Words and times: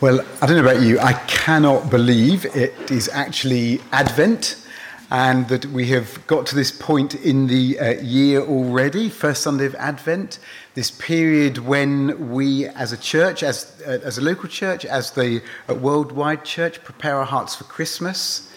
Well, 0.00 0.24
I 0.40 0.46
don't 0.46 0.56
know 0.56 0.62
about 0.62 0.80
you, 0.80 0.98
I 0.98 1.12
cannot 1.26 1.90
believe 1.90 2.46
it 2.56 2.90
is 2.90 3.10
actually 3.10 3.82
Advent 3.92 4.66
and 5.10 5.46
that 5.48 5.66
we 5.66 5.88
have 5.88 6.26
got 6.26 6.46
to 6.46 6.54
this 6.54 6.72
point 6.72 7.14
in 7.16 7.48
the 7.48 7.78
uh, 7.78 8.00
year 8.00 8.40
already, 8.40 9.10
first 9.10 9.42
Sunday 9.42 9.66
of 9.66 9.74
Advent, 9.74 10.38
this 10.72 10.90
period 10.90 11.58
when 11.58 12.30
we 12.30 12.64
as 12.68 12.92
a 12.92 12.96
church, 12.96 13.42
as, 13.42 13.78
uh, 13.86 13.98
as 14.02 14.16
a 14.16 14.22
local 14.22 14.48
church, 14.48 14.86
as 14.86 15.10
the 15.10 15.42
uh, 15.68 15.74
worldwide 15.74 16.46
church, 16.46 16.82
prepare 16.82 17.16
our 17.16 17.26
hearts 17.26 17.54
for 17.54 17.64
Christmas. 17.64 18.50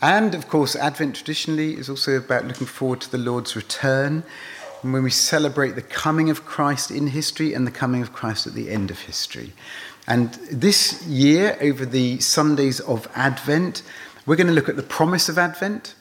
And 0.00 0.32
of 0.32 0.48
course, 0.48 0.76
Advent 0.76 1.16
traditionally 1.16 1.72
is 1.76 1.90
also 1.90 2.12
about 2.18 2.46
looking 2.46 2.68
forward 2.68 3.00
to 3.00 3.10
the 3.10 3.18
Lord's 3.18 3.56
return. 3.56 4.22
And 4.84 4.92
when 4.92 5.02
we 5.02 5.10
celebrate 5.10 5.72
the 5.72 5.82
coming 5.82 6.30
of 6.30 6.44
Christ 6.44 6.92
in 6.92 7.08
history 7.08 7.52
and 7.52 7.66
the 7.66 7.72
coming 7.72 8.00
of 8.00 8.12
Christ 8.12 8.46
at 8.46 8.54
the 8.54 8.70
end 8.70 8.92
of 8.92 9.00
history. 9.00 9.54
And 10.06 10.34
this 10.50 11.06
year, 11.06 11.56
over 11.60 11.86
the 11.86 12.20
Sundays 12.20 12.80
of 12.80 13.08
Advent, 13.14 13.82
we're 14.26 14.36
going 14.36 14.48
to 14.48 14.52
look 14.52 14.68
at 14.68 14.76
the 14.76 14.82
promise 14.82 15.28
of 15.28 15.38
Advent. 15.38 15.94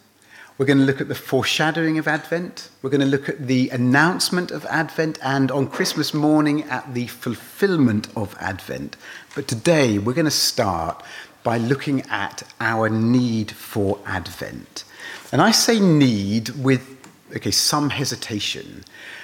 We're 0.57 0.65
going 0.65 0.79
to 0.79 0.85
look 0.85 1.01
at 1.01 1.07
the 1.07 1.15
foreshadowing 1.15 1.97
of 1.97 2.07
Advent. 2.07 2.69
We're 2.81 2.89
going 2.89 3.01
to 3.01 3.07
look 3.07 3.27
at 3.27 3.47
the 3.47 3.69
announcement 3.69 4.51
of 4.51 4.65
Advent 4.65 5.17
and 5.23 5.49
on 5.51 5.67
Christmas 5.67 6.13
morning 6.13 6.63
at 6.63 6.93
the 6.93 7.07
fulfillment 7.07 8.07
of 8.15 8.35
Advent. 8.39 8.95
But 9.35 9.47
today 9.47 9.97
we're 9.97 10.13
going 10.13 10.25
to 10.25 10.31
start 10.31 11.03
by 11.43 11.57
looking 11.57 12.01
at 12.09 12.43
our 12.59 12.89
need 12.89 13.51
for 13.51 13.99
Advent. 14.05 14.83
And 15.31 15.41
I 15.41 15.51
say 15.51 15.79
need 15.79 16.49
with 16.49 16.89
okay, 17.35 17.51
some 17.51 17.89
hesitation 17.89 18.83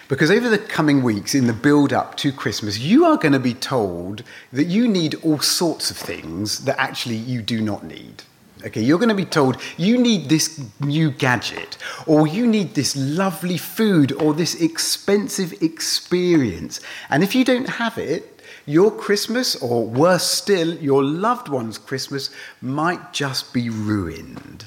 because 0.10 0.32
over 0.32 0.50
the 0.50 0.58
coming 0.58 1.04
weeks, 1.04 1.36
in 1.36 1.46
the 1.46 1.54
build 1.54 1.94
up 1.94 2.18
to 2.18 2.32
Christmas, 2.32 2.80
you 2.80 3.06
are 3.06 3.16
going 3.16 3.32
to 3.32 3.40
be 3.40 3.54
told 3.54 4.24
that 4.52 4.66
you 4.66 4.88
need 4.88 5.14
all 5.24 5.40
sorts 5.40 5.92
of 5.92 5.98
things 5.98 6.66
that 6.66 6.80
actually 6.80 7.16
you 7.16 7.44
do 7.44 7.62
not 7.62 7.84
need. 7.84 8.24
Okay, 8.66 8.82
you're 8.82 8.98
going 8.98 9.10
to 9.10 9.16
be 9.16 9.24
told 9.24 9.62
you 9.78 10.00
need 10.00 10.28
this 10.28 10.60
new 10.80 11.12
gadget, 11.12 11.78
or 12.08 12.26
you 12.26 12.48
need 12.48 12.74
this 12.74 12.96
lovely 12.96 13.56
food, 13.56 14.12
or 14.14 14.34
this 14.34 14.60
expensive 14.60 15.54
experience. 15.62 16.82
And 17.12 17.22
if 17.22 17.36
you 17.36 17.46
don't 17.46 17.70
have 17.70 18.00
it, 18.00 18.42
your 18.66 18.90
Christmas, 18.90 19.56
or 19.58 19.86
worse 19.86 20.26
still, 20.26 20.74
your 20.78 21.04
loved 21.04 21.50
one's 21.50 21.78
Christmas, 21.78 22.32
might 22.64 23.14
just 23.14 23.54
be 23.54 23.70
ruined. 23.70 24.66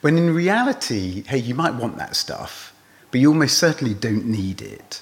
When 0.00 0.16
in 0.16 0.34
reality, 0.34 1.24
hey, 1.24 1.38
you 1.38 1.54
might 1.54 1.74
want 1.74 1.98
that 1.98 2.16
stuff 2.16 2.72
but 3.10 3.20
you 3.20 3.28
almost 3.28 3.58
certainly 3.58 3.94
don't 3.94 4.26
need 4.26 4.60
it. 4.60 5.00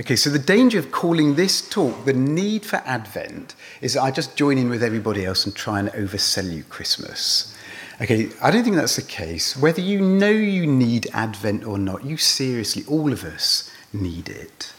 Okay, 0.00 0.16
so 0.16 0.28
the 0.28 0.40
danger 0.40 0.78
of 0.78 0.90
calling 0.90 1.36
this 1.36 1.68
talk 1.68 2.04
the 2.04 2.12
need 2.12 2.66
for 2.66 2.76
Advent 2.84 3.54
is 3.80 3.94
that 3.94 4.02
I 4.02 4.10
just 4.10 4.36
join 4.36 4.58
in 4.58 4.68
with 4.68 4.82
everybody 4.82 5.24
else 5.24 5.46
and 5.46 5.54
try 5.54 5.78
and 5.78 5.88
oversell 5.90 6.52
you 6.52 6.64
Christmas. 6.64 7.56
Okay, 8.00 8.30
I 8.42 8.50
don't 8.50 8.64
think 8.64 8.74
that's 8.74 8.96
the 8.96 9.02
case. 9.02 9.56
Whether 9.56 9.82
you 9.82 10.00
know 10.00 10.30
you 10.30 10.66
need 10.66 11.06
Advent 11.12 11.64
or 11.64 11.78
not, 11.78 12.04
you 12.04 12.16
seriously, 12.16 12.84
all 12.88 13.12
of 13.12 13.22
us, 13.22 13.70
need 13.92 14.28
it. 14.28 14.72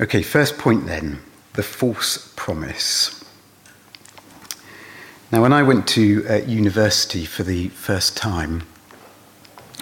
Okay, 0.00 0.22
first 0.22 0.58
point 0.58 0.86
then 0.86 1.20
the 1.52 1.62
false 1.62 2.32
promise. 2.34 3.22
Now, 5.30 5.42
when 5.42 5.52
I 5.52 5.62
went 5.62 5.86
to 5.88 6.26
uh, 6.28 6.34
university 6.38 7.24
for 7.24 7.44
the 7.44 7.68
first 7.68 8.16
time, 8.16 8.64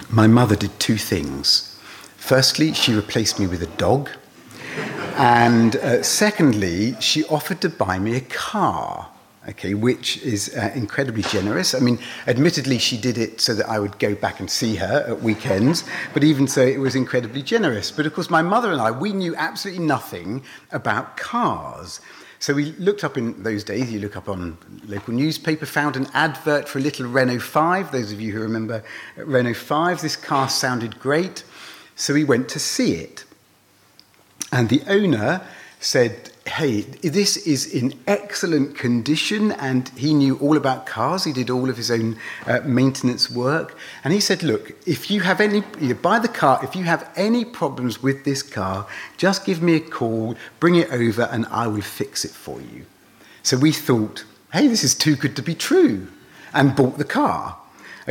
my 0.09 0.27
mother 0.27 0.55
did 0.55 0.79
two 0.79 0.97
things. 0.97 1.70
Firstly, 2.21 2.71
she 2.71 2.93
replaced 2.93 3.39
me 3.39 3.47
with 3.47 3.63
a 3.63 3.77
dog. 3.77 4.09
And 5.17 5.75
uh, 5.77 6.03
secondly, 6.03 6.95
she 7.01 7.25
offered 7.25 7.59
to 7.61 7.69
buy 7.69 7.97
me 7.97 8.15
a 8.15 8.21
car, 8.21 9.09
okay, 9.49 9.73
which 9.73 10.17
is 10.19 10.55
uh, 10.55 10.71
incredibly 10.75 11.23
generous. 11.23 11.73
I 11.73 11.79
mean, 11.79 11.97
admittedly, 12.27 12.77
she 12.77 12.95
did 12.95 13.17
it 13.17 13.41
so 13.41 13.55
that 13.55 13.67
I 13.67 13.79
would 13.79 13.97
go 13.99 14.13
back 14.13 14.39
and 14.39 14.49
see 14.49 14.75
her 14.75 15.03
at 15.07 15.21
weekends, 15.21 15.83
but 16.13 16.23
even 16.23 16.47
so, 16.47 16.61
it 16.61 16.79
was 16.79 16.95
incredibly 16.95 17.41
generous. 17.41 17.91
But 17.91 18.05
of 18.05 18.13
course, 18.13 18.29
my 18.29 18.43
mother 18.43 18.71
and 18.71 18.79
I, 18.79 18.91
we 18.91 19.11
knew 19.13 19.35
absolutely 19.35 19.83
nothing 19.83 20.43
about 20.71 21.17
cars. 21.17 21.99
So 22.37 22.53
we 22.53 22.71
looked 22.73 23.03
up 23.03 23.17
in 23.17 23.43
those 23.43 23.63
days, 23.63 23.91
you 23.91 23.99
look 23.99 24.15
up 24.15 24.29
on 24.29 24.57
local 24.87 25.13
newspaper, 25.13 25.65
found 25.65 25.95
an 25.95 26.07
advert 26.13 26.69
for 26.69 26.77
a 26.77 26.81
little 26.81 27.07
Renault 27.07 27.39
5. 27.39 27.91
Those 27.91 28.11
of 28.11 28.21
you 28.21 28.31
who 28.31 28.41
remember 28.41 28.83
Renault 29.17 29.55
5, 29.55 30.01
this 30.01 30.15
car 30.15 30.49
sounded 30.49 30.99
great. 30.99 31.43
So 31.95 32.13
we 32.13 32.23
went 32.23 32.49
to 32.49 32.59
see 32.59 32.93
it. 32.93 33.25
And 34.51 34.69
the 34.69 34.83
owner 34.87 35.41
said, 35.79 36.29
Hey, 36.45 36.81
this 36.81 37.37
is 37.37 37.71
in 37.71 37.93
excellent 38.07 38.75
condition. 38.75 39.51
And 39.53 39.89
he 39.89 40.13
knew 40.13 40.37
all 40.39 40.57
about 40.57 40.85
cars. 40.85 41.23
He 41.23 41.33
did 41.33 41.49
all 41.49 41.69
of 41.69 41.77
his 41.77 41.91
own 41.91 42.17
uh, 42.45 42.59
maintenance 42.65 43.29
work. 43.29 43.77
And 44.03 44.13
he 44.13 44.19
said, 44.19 44.43
Look, 44.43 44.73
if 44.87 45.11
you 45.11 45.21
have 45.21 45.39
any, 45.39 45.63
you 45.79 45.95
buy 45.95 46.19
the 46.19 46.27
car, 46.27 46.59
if 46.63 46.75
you 46.75 46.83
have 46.83 47.09
any 47.15 47.45
problems 47.45 48.01
with 48.01 48.25
this 48.25 48.43
car, 48.43 48.87
just 49.17 49.45
give 49.45 49.61
me 49.61 49.75
a 49.75 49.79
call, 49.79 50.35
bring 50.59 50.75
it 50.75 50.91
over, 50.91 51.23
and 51.31 51.45
I 51.47 51.67
will 51.67 51.81
fix 51.81 52.25
it 52.25 52.31
for 52.31 52.59
you. 52.59 52.85
So 53.43 53.57
we 53.57 53.71
thought, 53.71 54.25
Hey, 54.51 54.67
this 54.67 54.83
is 54.83 54.95
too 54.95 55.15
good 55.15 55.35
to 55.37 55.41
be 55.41 55.55
true, 55.55 56.07
and 56.53 56.75
bought 56.75 56.97
the 56.97 57.05
car. 57.05 57.57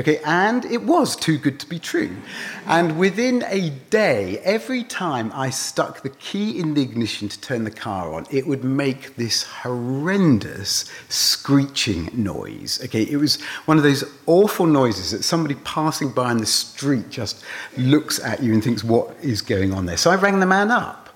Okay, 0.00 0.19
and 0.25 0.65
it 0.65 0.83
was 0.83 1.15
too 1.15 1.37
good 1.37 1.61
to 1.61 1.66
be 1.69 1.78
true. 1.78 2.16
And 2.65 2.99
within 2.99 3.44
a 3.49 3.69
day, 3.91 4.38
every 4.38 4.83
time 4.83 5.31
I 5.34 5.50
stuck 5.50 6.00
the 6.00 6.09
key 6.09 6.59
in 6.59 6.72
the 6.72 6.81
ignition 6.81 7.28
to 7.28 7.38
turn 7.38 7.65
the 7.65 7.71
car 7.71 8.15
on, 8.15 8.25
it 8.31 8.47
would 8.47 8.65
make 8.65 9.16
this 9.16 9.43
horrendous 9.43 10.91
screeching 11.11 12.09
noise. 12.15 12.81
Okay, 12.83 13.03
it 13.03 13.19
was 13.19 13.43
one 13.66 13.77
of 13.77 13.83
those 13.83 14.03
awful 14.25 14.65
noises 14.65 15.11
that 15.11 15.22
somebody 15.22 15.55
passing 15.65 16.11
by 16.12 16.32
in 16.32 16.38
the 16.38 16.47
street 16.47 17.11
just 17.11 17.44
looks 17.77 18.19
at 18.25 18.43
you 18.43 18.55
and 18.55 18.65
thinks, 18.65 18.82
what 18.82 19.15
is 19.21 19.43
going 19.43 19.75
on 19.75 19.84
there? 19.84 19.99
So 19.99 20.11
I 20.11 20.15
rang 20.15 20.41
the 20.41 20.47
man 20.47 20.71
up. 20.71 21.15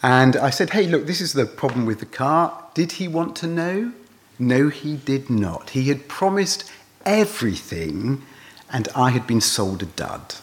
And 0.00 0.36
I 0.36 0.50
said, 0.50 0.70
hey, 0.70 0.86
look, 0.86 1.06
this 1.06 1.20
is 1.20 1.32
the 1.32 1.44
problem 1.44 1.86
with 1.86 1.98
the 1.98 2.06
car. 2.06 2.66
Did 2.72 2.92
he 2.92 3.08
want 3.08 3.34
to 3.38 3.48
know? 3.48 3.92
No, 4.38 4.68
he 4.68 4.96
did 4.96 5.28
not. 5.28 5.70
He 5.70 5.88
had 5.88 6.06
promised 6.06 6.70
everything, 7.04 8.22
and 8.72 8.88
I 8.94 9.10
had 9.10 9.26
been 9.26 9.40
sold 9.40 9.82
a 9.82 9.86
dud. 9.86 10.34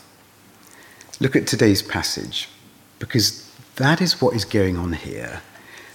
Look 1.19 1.35
at 1.35 1.47
today's 1.47 1.81
passage, 1.81 2.49
because 2.99 3.49
that 3.77 4.01
is 4.01 4.21
what 4.21 4.35
is 4.35 4.45
going 4.45 4.77
on 4.77 4.93
here. 4.93 5.41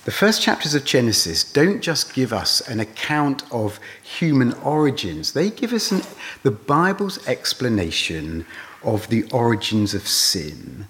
The 0.04 0.10
first 0.10 0.42
chapters 0.42 0.74
of 0.74 0.84
Genesis 0.84 1.44
don't 1.44 1.80
just 1.80 2.12
give 2.12 2.32
us 2.32 2.60
an 2.68 2.80
account 2.80 3.44
of 3.52 3.78
human 4.02 4.52
origins, 4.54 5.32
they 5.32 5.48
give 5.50 5.72
us 5.72 5.92
an, 5.92 6.02
the 6.42 6.50
Bible's 6.50 7.24
explanation 7.28 8.44
of 8.82 9.06
the 9.08 9.30
origins 9.30 9.94
of 9.94 10.08
sin, 10.08 10.86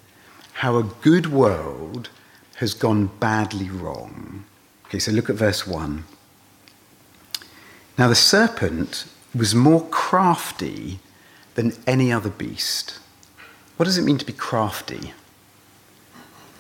how 0.55 0.77
a 0.77 0.83
good 0.83 1.27
world 1.27 2.09
has 2.57 2.73
gone 2.73 3.09
badly 3.21 3.69
wrong. 3.69 4.45
Okay, 4.87 4.99
so 4.99 5.13
look 5.13 5.29
at 5.29 5.37
verse 5.37 5.67
1. 5.67 6.05
Now 7.99 8.09
the 8.09 8.15
serpent 8.15 9.05
was 9.35 9.55
more 9.55 9.87
crafty 9.89 10.99
than 11.55 11.73
any 11.87 12.13
other 12.13 12.31
beast. 12.31 12.99
What 13.77 13.87
does 13.87 13.99
it 13.99 14.03
mean 14.03 14.19
to 14.19 14.27
be 14.27 14.33
crafty? 14.33 15.13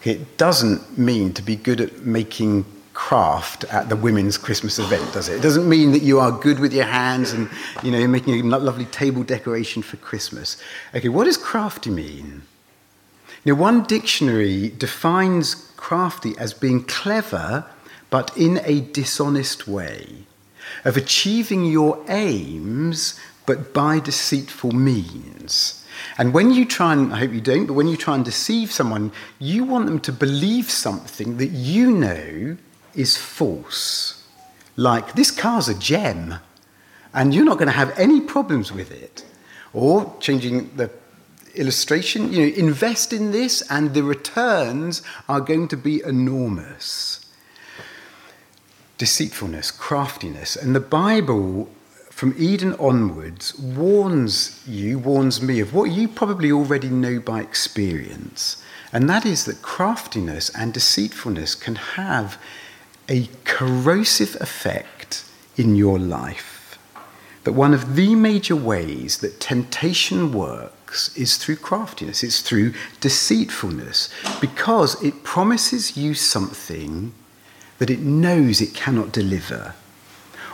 It 0.04 0.36
doesn't 0.36 0.98
mean 0.98 1.32
to 1.34 1.42
be 1.42 1.56
good 1.56 1.80
at 1.80 2.00
making 2.00 2.64
craft 2.94 3.64
at 3.64 3.88
the 3.88 3.96
women's 3.96 4.36
Christmas 4.36 4.78
event, 4.78 5.12
does 5.12 5.28
it? 5.28 5.36
It 5.36 5.42
doesn't 5.42 5.68
mean 5.68 5.92
that 5.92 6.02
you 6.02 6.18
are 6.18 6.30
good 6.30 6.58
with 6.58 6.72
your 6.72 6.84
hands 6.84 7.32
and 7.32 7.48
you 7.82 7.90
know 7.90 7.98
you're 7.98 8.08
making 8.08 8.52
a 8.52 8.58
lovely 8.58 8.84
table 8.86 9.22
decoration 9.22 9.82
for 9.82 9.96
Christmas. 9.98 10.60
Okay, 10.94 11.08
what 11.08 11.24
does 11.24 11.36
crafty 11.36 11.90
mean? 11.90 12.42
Now, 13.44 13.54
one 13.54 13.84
dictionary 13.84 14.68
defines 14.68 15.54
crafty 15.76 16.36
as 16.38 16.52
being 16.54 16.84
clever, 16.84 17.64
but 18.10 18.36
in 18.36 18.60
a 18.64 18.80
dishonest 18.80 19.66
way 19.66 20.26
of 20.84 20.96
achieving 20.96 21.64
your 21.64 22.04
aims, 22.08 23.18
but 23.46 23.72
by 23.72 23.98
deceitful 23.98 24.72
means. 24.72 25.84
And 26.18 26.32
when 26.32 26.50
you 26.50 26.64
try 26.64 26.92
and, 26.92 27.12
I 27.12 27.18
hope 27.18 27.32
you 27.32 27.40
don't, 27.40 27.66
but 27.66 27.74
when 27.74 27.88
you 27.88 27.96
try 27.96 28.14
and 28.14 28.24
deceive 28.24 28.72
someone, 28.72 29.12
you 29.38 29.64
want 29.64 29.86
them 29.86 30.00
to 30.00 30.12
believe 30.12 30.70
something 30.70 31.36
that 31.36 31.50
you 31.50 31.90
know 31.90 32.56
is 32.94 33.16
false. 33.16 34.24
Like, 34.76 35.14
this 35.14 35.30
car's 35.30 35.68
a 35.68 35.74
gem, 35.74 36.36
and 37.14 37.34
you're 37.34 37.44
not 37.44 37.58
going 37.58 37.68
to 37.68 37.72
have 37.72 37.98
any 37.98 38.20
problems 38.20 38.72
with 38.72 38.90
it. 38.90 39.24
Or, 39.72 40.14
changing 40.20 40.76
the 40.76 40.90
illustration, 41.54 42.32
you 42.32 42.40
know, 42.40 42.56
invest 42.56 43.12
in 43.12 43.30
this, 43.32 43.62
and 43.70 43.94
the 43.94 44.02
returns 44.02 45.02
are 45.28 45.40
going 45.40 45.68
to 45.68 45.76
be 45.76 46.02
enormous 46.02 47.21
deceitfulness, 49.02 49.72
craftiness. 49.72 50.54
And 50.54 50.76
the 50.76 50.78
Bible, 50.78 51.68
from 52.08 52.36
Eden 52.38 52.74
onwards, 52.74 53.58
warns 53.58 54.62
you, 54.64 54.96
warns 54.96 55.42
me 55.42 55.58
of 55.58 55.74
what 55.74 55.90
you 55.90 56.06
probably 56.06 56.52
already 56.52 56.88
know 56.88 57.18
by 57.18 57.40
experience. 57.40 58.62
And 58.92 59.10
that 59.10 59.26
is 59.26 59.44
that 59.46 59.60
craftiness 59.60 60.50
and 60.50 60.72
deceitfulness 60.72 61.56
can 61.56 61.74
have 61.74 62.40
a 63.08 63.28
corrosive 63.42 64.36
effect 64.40 65.24
in 65.56 65.74
your 65.74 65.98
life. 65.98 66.78
That 67.42 67.54
one 67.54 67.74
of 67.74 67.96
the 67.96 68.14
major 68.14 68.54
ways 68.54 69.18
that 69.18 69.40
temptation 69.40 70.30
works 70.30 71.12
is 71.16 71.38
through 71.38 71.56
craftiness, 71.56 72.22
it's 72.22 72.40
through 72.40 72.72
deceitfulness, 73.00 74.10
because 74.40 75.02
it 75.02 75.24
promises 75.24 75.96
you 75.96 76.14
something 76.14 77.12
that 77.82 77.90
it 77.90 77.98
knows 77.98 78.60
it 78.60 78.74
cannot 78.74 79.10
deliver. 79.10 79.74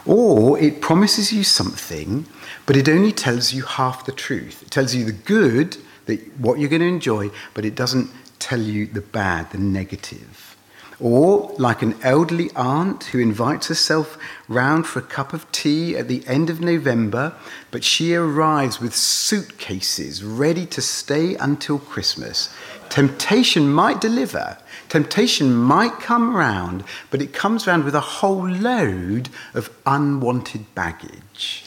Or 0.06 0.58
it 0.58 0.80
promises 0.80 1.30
you 1.30 1.44
something, 1.44 2.24
but 2.64 2.74
it 2.74 2.88
only 2.88 3.12
tells 3.12 3.52
you 3.52 3.64
half 3.64 4.06
the 4.06 4.12
truth. 4.12 4.62
It 4.62 4.70
tells 4.70 4.94
you 4.94 5.04
the 5.04 5.12
good, 5.12 5.76
that 6.06 6.20
what 6.38 6.58
you're 6.58 6.70
going 6.70 6.80
to 6.80 6.88
enjoy, 6.88 7.30
but 7.52 7.66
it 7.66 7.74
doesn't 7.74 8.08
tell 8.38 8.62
you 8.62 8.86
the 8.86 9.02
bad, 9.02 9.50
the 9.50 9.58
negative. 9.58 10.56
Or 10.98 11.54
like 11.58 11.82
an 11.82 11.96
elderly 12.02 12.48
aunt 12.56 13.04
who 13.04 13.18
invites 13.18 13.68
herself 13.68 14.16
round 14.48 14.86
for 14.86 15.00
a 15.00 15.02
cup 15.02 15.34
of 15.34 15.52
tea 15.52 15.98
at 15.98 16.08
the 16.08 16.26
end 16.26 16.48
of 16.48 16.62
November, 16.62 17.34
but 17.70 17.84
she 17.84 18.14
arrives 18.14 18.80
with 18.80 18.96
suitcases 18.96 20.24
ready 20.24 20.64
to 20.64 20.80
stay 20.80 21.34
until 21.34 21.78
Christmas. 21.78 22.48
Temptation 22.88 23.70
might 23.70 24.00
deliver, 24.00 24.56
Temptation 24.88 25.54
might 25.54 26.00
come 26.00 26.34
round, 26.34 26.84
but 27.10 27.20
it 27.20 27.32
comes 27.32 27.66
round 27.66 27.84
with 27.84 27.94
a 27.94 28.00
whole 28.00 28.48
load 28.48 29.28
of 29.54 29.70
unwanted 29.84 30.74
baggage. 30.74 31.64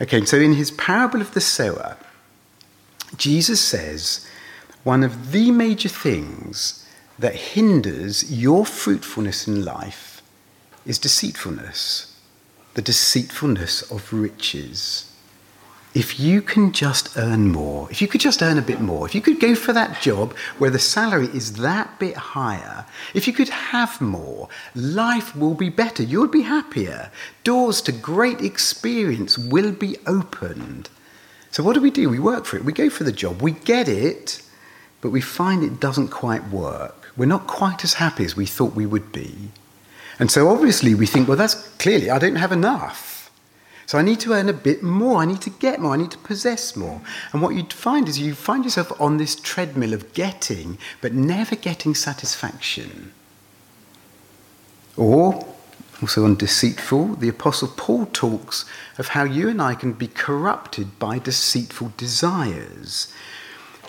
Okay, 0.00 0.24
so 0.24 0.36
in 0.38 0.54
his 0.54 0.70
parable 0.70 1.20
of 1.20 1.32
the 1.34 1.40
sower, 1.40 1.96
Jesus 3.16 3.60
says 3.60 4.26
one 4.84 5.02
of 5.02 5.32
the 5.32 5.50
major 5.50 5.88
things 5.88 6.86
that 7.18 7.34
hinders 7.34 8.32
your 8.32 8.66
fruitfulness 8.66 9.46
in 9.46 9.64
life 9.64 10.22
is 10.84 10.98
deceitfulness, 10.98 12.16
the 12.74 12.82
deceitfulness 12.82 13.82
of 13.90 14.12
riches 14.12 15.11
if 15.94 16.18
you 16.18 16.40
can 16.40 16.72
just 16.72 17.16
earn 17.18 17.52
more, 17.52 17.90
if 17.90 18.00
you 18.00 18.08
could 18.08 18.20
just 18.20 18.42
earn 18.42 18.56
a 18.56 18.62
bit 18.62 18.80
more, 18.80 19.06
if 19.06 19.14
you 19.14 19.20
could 19.20 19.38
go 19.38 19.54
for 19.54 19.72
that 19.74 20.00
job 20.00 20.34
where 20.58 20.70
the 20.70 20.78
salary 20.78 21.26
is 21.26 21.54
that 21.54 21.98
bit 21.98 22.16
higher, 22.16 22.86
if 23.12 23.26
you 23.26 23.32
could 23.32 23.50
have 23.50 24.00
more, 24.00 24.48
life 24.74 25.36
will 25.36 25.54
be 25.54 25.68
better. 25.68 26.02
You'll 26.02 26.28
be 26.28 26.42
happier. 26.42 27.10
Doors 27.44 27.82
to 27.82 27.92
great 27.92 28.40
experience 28.40 29.36
will 29.36 29.72
be 29.72 29.98
opened. 30.06 30.88
So, 31.50 31.62
what 31.62 31.74
do 31.74 31.82
we 31.82 31.90
do? 31.90 32.08
We 32.08 32.18
work 32.18 32.46
for 32.46 32.56
it. 32.56 32.64
We 32.64 32.72
go 32.72 32.88
for 32.88 33.04
the 33.04 33.12
job. 33.12 33.42
We 33.42 33.52
get 33.52 33.86
it, 33.86 34.42
but 35.02 35.10
we 35.10 35.20
find 35.20 35.62
it 35.62 35.78
doesn't 35.78 36.08
quite 36.08 36.48
work. 36.48 37.12
We're 37.18 37.26
not 37.26 37.46
quite 37.46 37.84
as 37.84 37.94
happy 37.94 38.24
as 38.24 38.34
we 38.34 38.46
thought 38.46 38.74
we 38.74 38.86
would 38.86 39.12
be. 39.12 39.50
And 40.18 40.30
so, 40.30 40.48
obviously, 40.48 40.94
we 40.94 41.04
think, 41.04 41.28
well, 41.28 41.36
that's 41.36 41.54
clearly, 41.76 42.08
I 42.08 42.18
don't 42.18 42.36
have 42.36 42.52
enough. 42.52 43.11
So 43.86 43.98
I 43.98 44.02
need 44.02 44.20
to 44.20 44.32
earn 44.32 44.48
a 44.48 44.54
bit 44.54 44.82
more. 44.82 45.20
I 45.20 45.24
need 45.24 45.40
to 45.42 45.50
get 45.50 45.80
more. 45.80 45.92
I 45.92 45.96
need 45.96 46.10
to 46.12 46.18
possess 46.18 46.76
more. 46.76 47.00
And 47.32 47.42
what 47.42 47.54
you'd 47.54 47.72
find 47.72 48.08
is 48.08 48.18
you 48.18 48.34
find 48.34 48.64
yourself 48.64 48.92
on 49.00 49.16
this 49.16 49.34
treadmill 49.34 49.92
of 49.92 50.12
getting, 50.14 50.78
but 51.00 51.12
never 51.12 51.56
getting 51.56 51.94
satisfaction. 51.94 53.12
Or, 54.96 55.46
also 56.00 56.24
on 56.24 56.36
deceitful, 56.36 57.16
the 57.16 57.28
Apostle 57.28 57.68
Paul 57.76 58.06
talks 58.06 58.64
of 58.98 59.08
how 59.08 59.24
you 59.24 59.48
and 59.48 59.60
I 59.60 59.74
can 59.74 59.92
be 59.92 60.08
corrupted 60.08 60.98
by 60.98 61.18
deceitful 61.18 61.92
desires. 61.96 63.12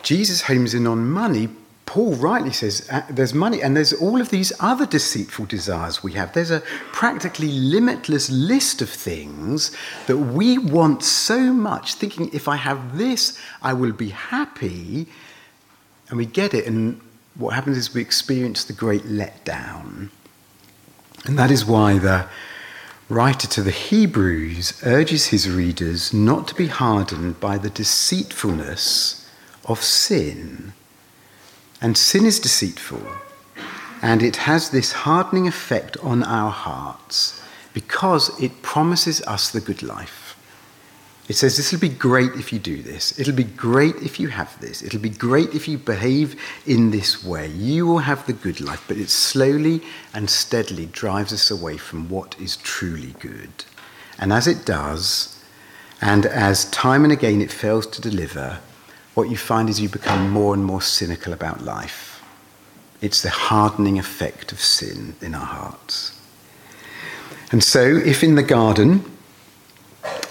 Jesus 0.01 0.43
homes 0.43 0.73
in 0.73 0.85
on 0.85 1.09
money, 1.09 1.49
Paul 1.93 2.15
rightly 2.15 2.51
says 2.51 2.87
uh, 2.91 3.03
there's 3.07 3.35
money 3.35 3.61
and 3.61 3.77
there's 3.77 3.93
all 3.93 4.19
of 4.19 4.31
these 4.31 4.51
other 4.59 4.87
deceitful 4.87 5.45
desires 5.45 6.01
we 6.01 6.13
have. 6.13 6.33
There's 6.33 6.49
a 6.49 6.61
practically 6.91 7.49
limitless 7.49 8.31
list 8.31 8.81
of 8.81 8.89
things 8.89 9.71
that 10.07 10.17
we 10.17 10.57
want 10.57 11.03
so 11.03 11.53
much, 11.53 11.93
thinking 11.93 12.31
if 12.33 12.47
I 12.47 12.55
have 12.55 12.97
this, 12.97 13.37
I 13.61 13.73
will 13.73 13.91
be 13.91 14.09
happy. 14.09 15.05
And 16.09 16.17
we 16.17 16.25
get 16.25 16.55
it, 16.55 16.65
and 16.65 16.99
what 17.35 17.53
happens 17.53 17.77
is 17.77 17.93
we 17.93 18.01
experience 18.01 18.63
the 18.63 18.73
great 18.73 19.03
letdown. 19.03 20.09
And 21.25 21.37
that 21.37 21.51
is 21.51 21.63
why 21.63 21.99
the 21.99 22.25
writer 23.07 23.45
to 23.49 23.61
the 23.61 23.69
Hebrews 23.69 24.81
urges 24.83 25.27
his 25.27 25.47
readers 25.47 26.11
not 26.11 26.47
to 26.47 26.55
be 26.55 26.65
hardened 26.65 27.39
by 27.39 27.59
the 27.59 27.69
deceitfulness 27.69 29.29
of 29.65 29.83
sin 29.83 30.73
and 31.83 31.97
sin 31.97 32.25
is 32.25 32.39
deceitful, 32.39 33.05
and 34.01 34.23
it 34.23 34.37
has 34.37 34.69
this 34.69 34.93
hardening 34.93 35.47
effect 35.47 35.97
on 35.97 36.23
our 36.23 36.49
hearts 36.49 37.41
because 37.73 38.41
it 38.41 38.61
promises 38.61 39.21
us 39.23 39.51
the 39.51 39.59
good 39.59 39.83
life. 39.83 40.39
It 41.27 41.35
says, 41.35 41.57
This 41.57 41.71
will 41.71 41.79
be 41.79 41.89
great 41.89 42.33
if 42.35 42.53
you 42.53 42.59
do 42.59 42.81
this. 42.81 43.19
It'll 43.19 43.35
be 43.35 43.43
great 43.43 43.95
if 43.97 44.19
you 44.19 44.29
have 44.29 44.59
this. 44.61 44.81
It'll 44.81 44.99
be 44.99 45.09
great 45.09 45.53
if 45.53 45.67
you 45.67 45.77
behave 45.77 46.39
in 46.65 46.91
this 46.91 47.23
way. 47.23 47.47
You 47.47 47.85
will 47.85 47.99
have 47.99 48.25
the 48.27 48.33
good 48.33 48.59
life. 48.61 48.83
But 48.87 48.97
it 48.97 49.09
slowly 49.09 49.81
and 50.13 50.29
steadily 50.29 50.85
drives 50.85 51.31
us 51.31 51.51
away 51.51 51.77
from 51.77 52.09
what 52.09 52.39
is 52.39 52.57
truly 52.57 53.15
good. 53.19 53.65
And 54.19 54.31
as 54.33 54.47
it 54.47 54.65
does, 54.65 55.41
and 56.01 56.25
as 56.25 56.65
time 56.71 57.03
and 57.03 57.13
again 57.13 57.41
it 57.41 57.51
fails 57.51 57.87
to 57.87 58.01
deliver, 58.01 58.59
what 59.13 59.29
you 59.29 59.37
find 59.37 59.69
is 59.69 59.79
you 59.79 59.89
become 59.89 60.29
more 60.29 60.53
and 60.53 60.65
more 60.65 60.81
cynical 60.81 61.33
about 61.33 61.63
life. 61.63 62.23
It's 63.01 63.21
the 63.21 63.29
hardening 63.29 63.99
effect 63.99 64.51
of 64.51 64.59
sin 64.59 65.15
in 65.21 65.35
our 65.35 65.45
hearts. 65.45 66.19
And 67.51 67.63
so, 67.63 67.81
if 67.83 68.23
in 68.23 68.35
the 68.35 68.43
garden, 68.43 69.03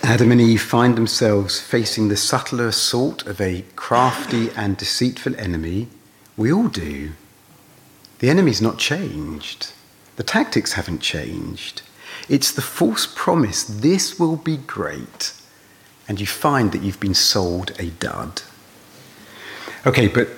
Adam 0.02 0.32
and 0.32 0.40
Eve 0.40 0.62
find 0.62 0.96
themselves 0.96 1.60
facing 1.60 2.08
the 2.08 2.16
subtler 2.16 2.66
assault 2.66 3.26
of 3.26 3.40
a 3.40 3.64
crafty 3.76 4.50
and 4.56 4.76
deceitful 4.76 5.36
enemy, 5.36 5.88
we 6.36 6.52
all 6.52 6.68
do. 6.68 7.12
The 8.18 8.30
enemy's 8.30 8.60
not 8.60 8.78
changed. 8.78 9.72
The 10.16 10.22
tactics 10.22 10.72
haven't 10.72 11.00
changed. 11.00 11.82
It's 12.28 12.52
the 12.52 12.62
false 12.62 13.06
promise, 13.06 13.64
this 13.64 14.18
will 14.18 14.36
be 14.36 14.56
great. 14.56 15.32
And 16.08 16.20
you 16.20 16.26
find 16.26 16.72
that 16.72 16.82
you've 16.82 17.00
been 17.00 17.14
sold 17.14 17.72
a 17.78 17.90
dud. 17.90 18.42
Okay, 19.84 20.06
but 20.06 20.28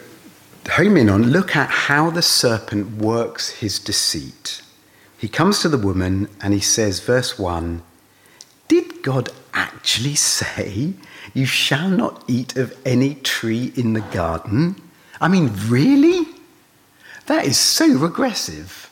home 0.70 0.96
in 0.96 1.11
on, 1.11 1.25
look 1.25 1.55
at 1.55 1.69
how 1.69 2.08
the 2.08 2.23
serpent 2.23 2.96
works 2.96 3.50
his 3.50 3.79
deceit. 3.79 4.62
He 5.19 5.29
comes 5.29 5.61
to 5.61 5.69
the 5.69 5.76
woman 5.76 6.29
and 6.41 6.55
he 6.55 6.61
says, 6.61 7.00
verse 7.00 7.38
1 7.38 7.82
Did 8.69 9.03
God 9.03 9.29
actually 9.53 10.15
say, 10.15 10.94
You 11.34 11.44
shall 11.44 11.91
not 11.91 12.24
eat 12.27 12.56
of 12.56 12.74
any 12.86 13.17
tree 13.17 13.70
in 13.77 13.93
the 13.93 14.01
garden? 14.01 14.81
I 15.20 15.29
mean, 15.29 15.53
really? 15.67 16.27
That 17.27 17.44
is 17.44 17.58
so 17.58 17.86
regressive. 17.86 18.91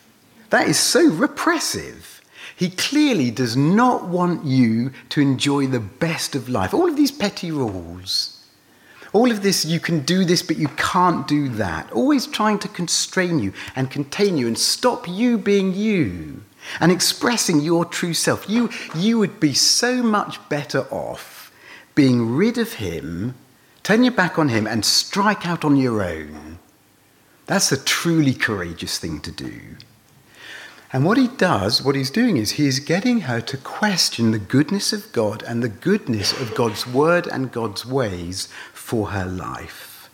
That 0.51 0.69
is 0.69 0.79
so 0.79 1.09
repressive. 1.09 2.21
He 2.55 2.69
clearly 2.69 3.31
does 3.31 3.57
not 3.57 4.07
want 4.07 4.45
you 4.45 4.93
to 5.09 5.23
enjoy 5.23 5.67
the 5.67 5.81
best 5.81 6.35
of 6.35 6.51
life. 6.51 6.75
All 6.75 6.91
of 6.91 6.97
these 6.97 7.11
petty 7.11 7.51
rules. 7.51 8.42
All 9.13 9.31
of 9.31 9.43
this, 9.43 9.65
you 9.65 9.79
can 9.79 10.01
do 10.01 10.25
this, 10.25 10.43
but 10.43 10.57
you 10.57 10.69
can't 10.69 11.29
do 11.29 11.49
that. 11.51 11.93
Always 11.93 12.27
trying 12.27 12.59
to 12.61 12.69
constrain 12.69 13.39
you 13.39 13.53
and 13.77 13.91
contain 13.91 14.39
you 14.39 14.47
and 14.47 14.59
stop 14.59 15.07
you 15.07 15.37
being 15.37 15.75
you 15.75 16.43
and 16.81 16.91
expressing 16.91 17.61
your 17.61 17.85
true 17.85 18.15
self. 18.15 18.49
You, 18.49 18.71
you 18.95 19.19
would 19.19 19.39
be 19.39 19.53
so 19.53 20.03
much 20.03 20.49
better 20.49 20.87
off 20.91 21.53
being 21.95 22.35
rid 22.35 22.57
of 22.57 22.75
him, 22.75 23.35
turn 23.83 24.03
your 24.03 24.15
back 24.15 24.39
on 24.39 24.49
him, 24.49 24.67
and 24.67 24.85
strike 24.85 25.47
out 25.47 25.65
on 25.65 25.77
your 25.77 26.03
own. 26.03 26.59
That's 27.47 27.73
a 27.73 27.85
truly 27.85 28.33
courageous 28.33 28.99
thing 28.99 29.21
to 29.21 29.31
do. 29.31 29.77
And 30.93 31.07
what 31.07 31.17
he 31.17 31.29
does, 31.29 31.83
what 31.83 31.95
he's 31.95 32.11
doing 32.11 32.37
is 32.37 32.53
he 32.53 32.67
is 32.67 32.79
getting 32.79 33.23
her 33.23 33.41
to 33.41 33.57
question 33.57 34.31
the 34.31 34.39
goodness 34.39 34.93
of 34.93 35.11
God 35.13 35.43
and 35.43 35.63
the 35.63 35.71
goodness 35.71 36.39
of 36.39 36.55
God's 36.55 36.87
word 36.87 37.27
and 37.27 37.51
God's 37.51 37.87
ways 37.87 38.49
for 38.83 39.09
her 39.09 39.25
life. 39.25 40.11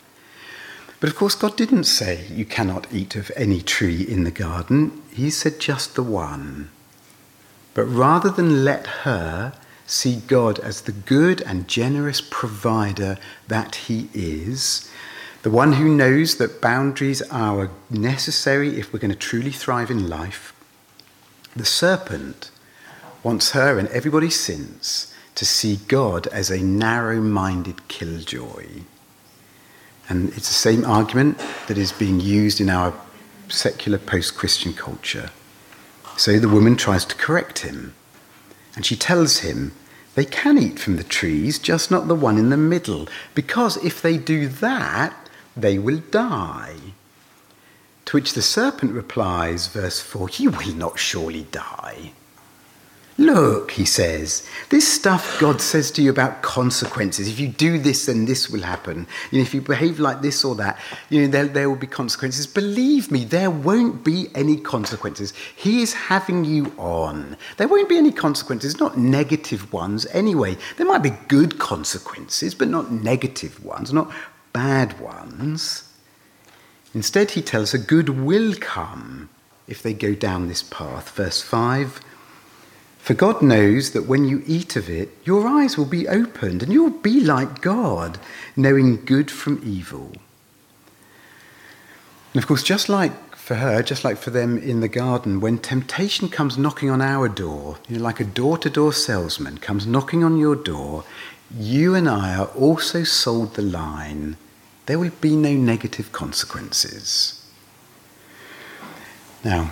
But 1.01 1.09
of 1.11 1.17
course, 1.17 1.35
God 1.35 1.57
didn't 1.57 1.85
say 1.85 2.27
you 2.31 2.45
cannot 2.45 2.93
eat 2.93 3.17
of 3.17 3.33
any 3.35 3.63
tree 3.63 4.03
in 4.03 4.25
the 4.25 4.31
garden. 4.31 5.03
He 5.11 5.31
said 5.31 5.59
just 5.59 5.95
the 5.95 6.03
one. 6.03 6.71
But 7.75 7.85
rather 7.85 8.31
than 8.31 8.65
let 8.65 8.87
her 9.05 9.55
see 9.87 10.17
God 10.27 10.59
as 10.59 10.83
the 10.83 10.93
good 10.93 11.41
and 11.43 11.67
generous 11.67 12.21
provider 12.21 13.17
that 13.47 13.75
He 13.87 14.09
is, 14.13 14.91
the 15.43 15.51
one 15.51 15.75
who 15.75 15.95
knows 15.95 16.37
that 16.37 16.61
boundaries 16.61 17.23
are 17.31 17.71
necessary 17.89 18.79
if 18.79 18.93
we're 18.93 18.99
going 18.99 19.11
to 19.11 19.17
truly 19.17 19.53
thrive 19.53 19.91
in 19.91 20.09
life, 20.09 20.53
the 21.57 21.65
serpent 21.65 22.51
wants 23.23 23.53
her 23.53 23.79
and 23.79 23.89
everybody 23.89 24.31
since 24.31 25.08
to 25.39 25.47
see 25.47 25.77
God 25.87 26.27
as 26.27 26.51
a 26.51 26.59
narrow 26.59 27.21
minded 27.21 27.87
killjoy. 27.87 28.67
And 30.09 30.31
it's 30.31 30.49
the 30.49 30.65
same 30.69 30.85
argument 30.85 31.39
that 31.69 31.79
is 31.79 31.93
being 31.93 32.19
used 32.19 32.61
in 32.61 32.69
our 32.69 32.93
secular 33.47 33.99
post 33.99 34.37
Christian 34.37 34.73
culture. 34.73 35.31
So 36.17 36.41
the 36.41 36.49
woman 36.49 36.75
tries 36.75 37.05
to 37.05 37.15
correct 37.15 37.61
him. 37.61 37.95
And 38.75 38.85
she 38.85 38.97
tells 38.97 39.39
him, 39.39 39.71
They 40.17 40.25
can 40.25 40.59
eat 40.59 40.81
from 40.81 40.97
the 40.97 41.05
trees, 41.05 41.61
just 41.61 41.89
not 41.89 42.09
the 42.09 42.17
one 42.17 42.37
in 42.37 42.51
the 42.51 42.57
middle, 42.57 43.07
because 43.37 43.77
if 43.85 44.03
they 44.03 44.19
do 44.19 44.49
that, 44.49 45.15
they 45.57 45.79
will 45.79 46.03
die. 46.11 46.75
To 48.07 48.17
which 48.17 48.33
the 48.33 48.43
serpent 48.43 48.91
replies, 48.91 49.69
verse 49.69 50.01
4 50.01 50.31
You 50.31 50.51
will 50.51 50.75
not 50.75 50.99
surely 50.99 51.47
die. 51.53 52.11
Look, 53.21 53.73
he 53.73 53.85
says, 53.85 54.49
this 54.69 54.87
stuff 54.87 55.41
God 55.41 55.61
says 55.61 55.91
to 55.91 56.03
you 56.03 56.09
about 56.09 56.41
consequences. 56.43 57.27
If 57.27 57.41
you 57.41 57.49
do 57.49 57.77
this, 57.77 58.07
then 58.07 58.27
this 58.27 58.49
will 58.49 58.63
happen. 58.63 59.09
You 59.33 59.39
know, 59.39 59.43
if 59.43 59.53
you 59.53 59.61
behave 59.61 59.99
like 59.99 60.23
this 60.23 60.45
or 60.45 60.55
that, 60.55 60.79
you 61.11 61.23
know, 61.23 61.27
there, 61.27 61.47
there 61.47 61.69
will 61.69 61.77
be 61.77 61.89
consequences. 61.89 62.47
Believe 62.47 63.11
me, 63.11 63.25
there 63.25 63.51
won't 63.51 64.05
be 64.05 64.29
any 64.37 64.57
consequences. 64.57 65.33
He 65.57 65.83
is 65.83 65.95
having 65.95 66.45
you 66.45 66.73
on. 66.79 67.37
There 67.57 67.67
won't 67.67 67.89
be 67.89 67.99
any 67.99 68.13
consequences, 68.13 68.79
not 68.79 68.97
negative 68.97 69.73
ones 69.73 70.07
anyway. 70.13 70.57
There 70.77 70.87
might 70.87 71.03
be 71.03 71.11
good 71.27 71.59
consequences, 71.59 72.55
but 72.55 72.69
not 72.69 72.93
negative 72.93 73.65
ones, 73.65 73.93
not 73.93 74.13
bad 74.53 75.01
ones. 75.01 75.93
Instead, 76.95 77.33
he 77.33 77.43
tells 77.43 77.75
a 77.75 77.79
good 77.79 78.11
will 78.11 78.55
come 78.61 79.29
if 79.67 79.83
they 79.83 79.93
go 79.93 80.15
down 80.15 80.47
this 80.47 80.63
path. 80.63 81.11
Verse 81.11 81.43
5 81.43 82.01
for 83.09 83.15
God 83.15 83.41
knows 83.41 83.93
that 83.93 84.07
when 84.07 84.27
you 84.27 84.43
eat 84.47 84.77
of 84.77 84.91
it, 84.91 85.09
your 85.25 85.49
eyes 85.49 85.79
will 85.79 85.87
be 85.87 86.07
opened 86.07 86.63
and 86.63 86.71
you'll 86.71 86.91
be 86.91 87.21
like 87.21 87.63
God, 87.63 88.19
knowing 88.55 89.03
good 89.07 89.31
from 89.31 89.63
evil. 89.65 90.13
And 92.35 92.43
of 92.43 92.47
course, 92.47 92.63
just 92.63 92.91
like 92.91 93.35
for 93.35 93.55
her, 93.55 93.83
just 93.83 94.05
like 94.05 94.19
for 94.19 94.29
them 94.29 94.59
in 94.59 94.81
the 94.81 94.89
garden, 94.89 95.41
when 95.41 95.57
temptation 95.57 96.29
comes 96.29 96.59
knocking 96.59 96.91
on 96.91 97.01
our 97.01 97.31
door, 97.31 97.79
you 97.89 97.97
know, 97.97 98.05
like 98.05 98.21
a 98.21 98.25
door 98.25 98.59
to 98.59 98.69
door 98.69 98.93
salesman 98.93 99.57
comes 99.57 99.87
knocking 99.87 100.23
on 100.23 100.37
your 100.37 100.55
door, 100.55 101.03
you 101.51 101.95
and 101.95 102.11
I 102.11 102.37
are 102.37 102.49
also 102.49 103.05
sold 103.05 103.55
the 103.55 103.63
line 103.63 104.37
there 104.85 104.99
will 104.99 105.13
be 105.23 105.35
no 105.35 105.55
negative 105.55 106.13
consequences. 106.13 107.43
Now, 109.43 109.71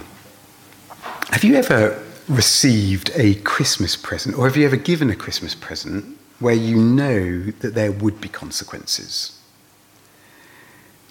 have 1.32 1.44
you 1.44 1.56
ever 1.56 2.02
received 2.28 3.10
a 3.14 3.34
Christmas 3.36 3.96
present, 3.96 4.36
or 4.36 4.46
have 4.46 4.56
you 4.56 4.66
ever 4.66 4.76
given 4.76 5.10
a 5.10 5.16
Christmas 5.16 5.54
present 5.54 6.18
where 6.40 6.54
you 6.54 6.76
know 6.76 7.50
that 7.60 7.74
there 7.74 7.92
would 7.92 8.20
be 8.20 8.28
consequences? 8.28 9.40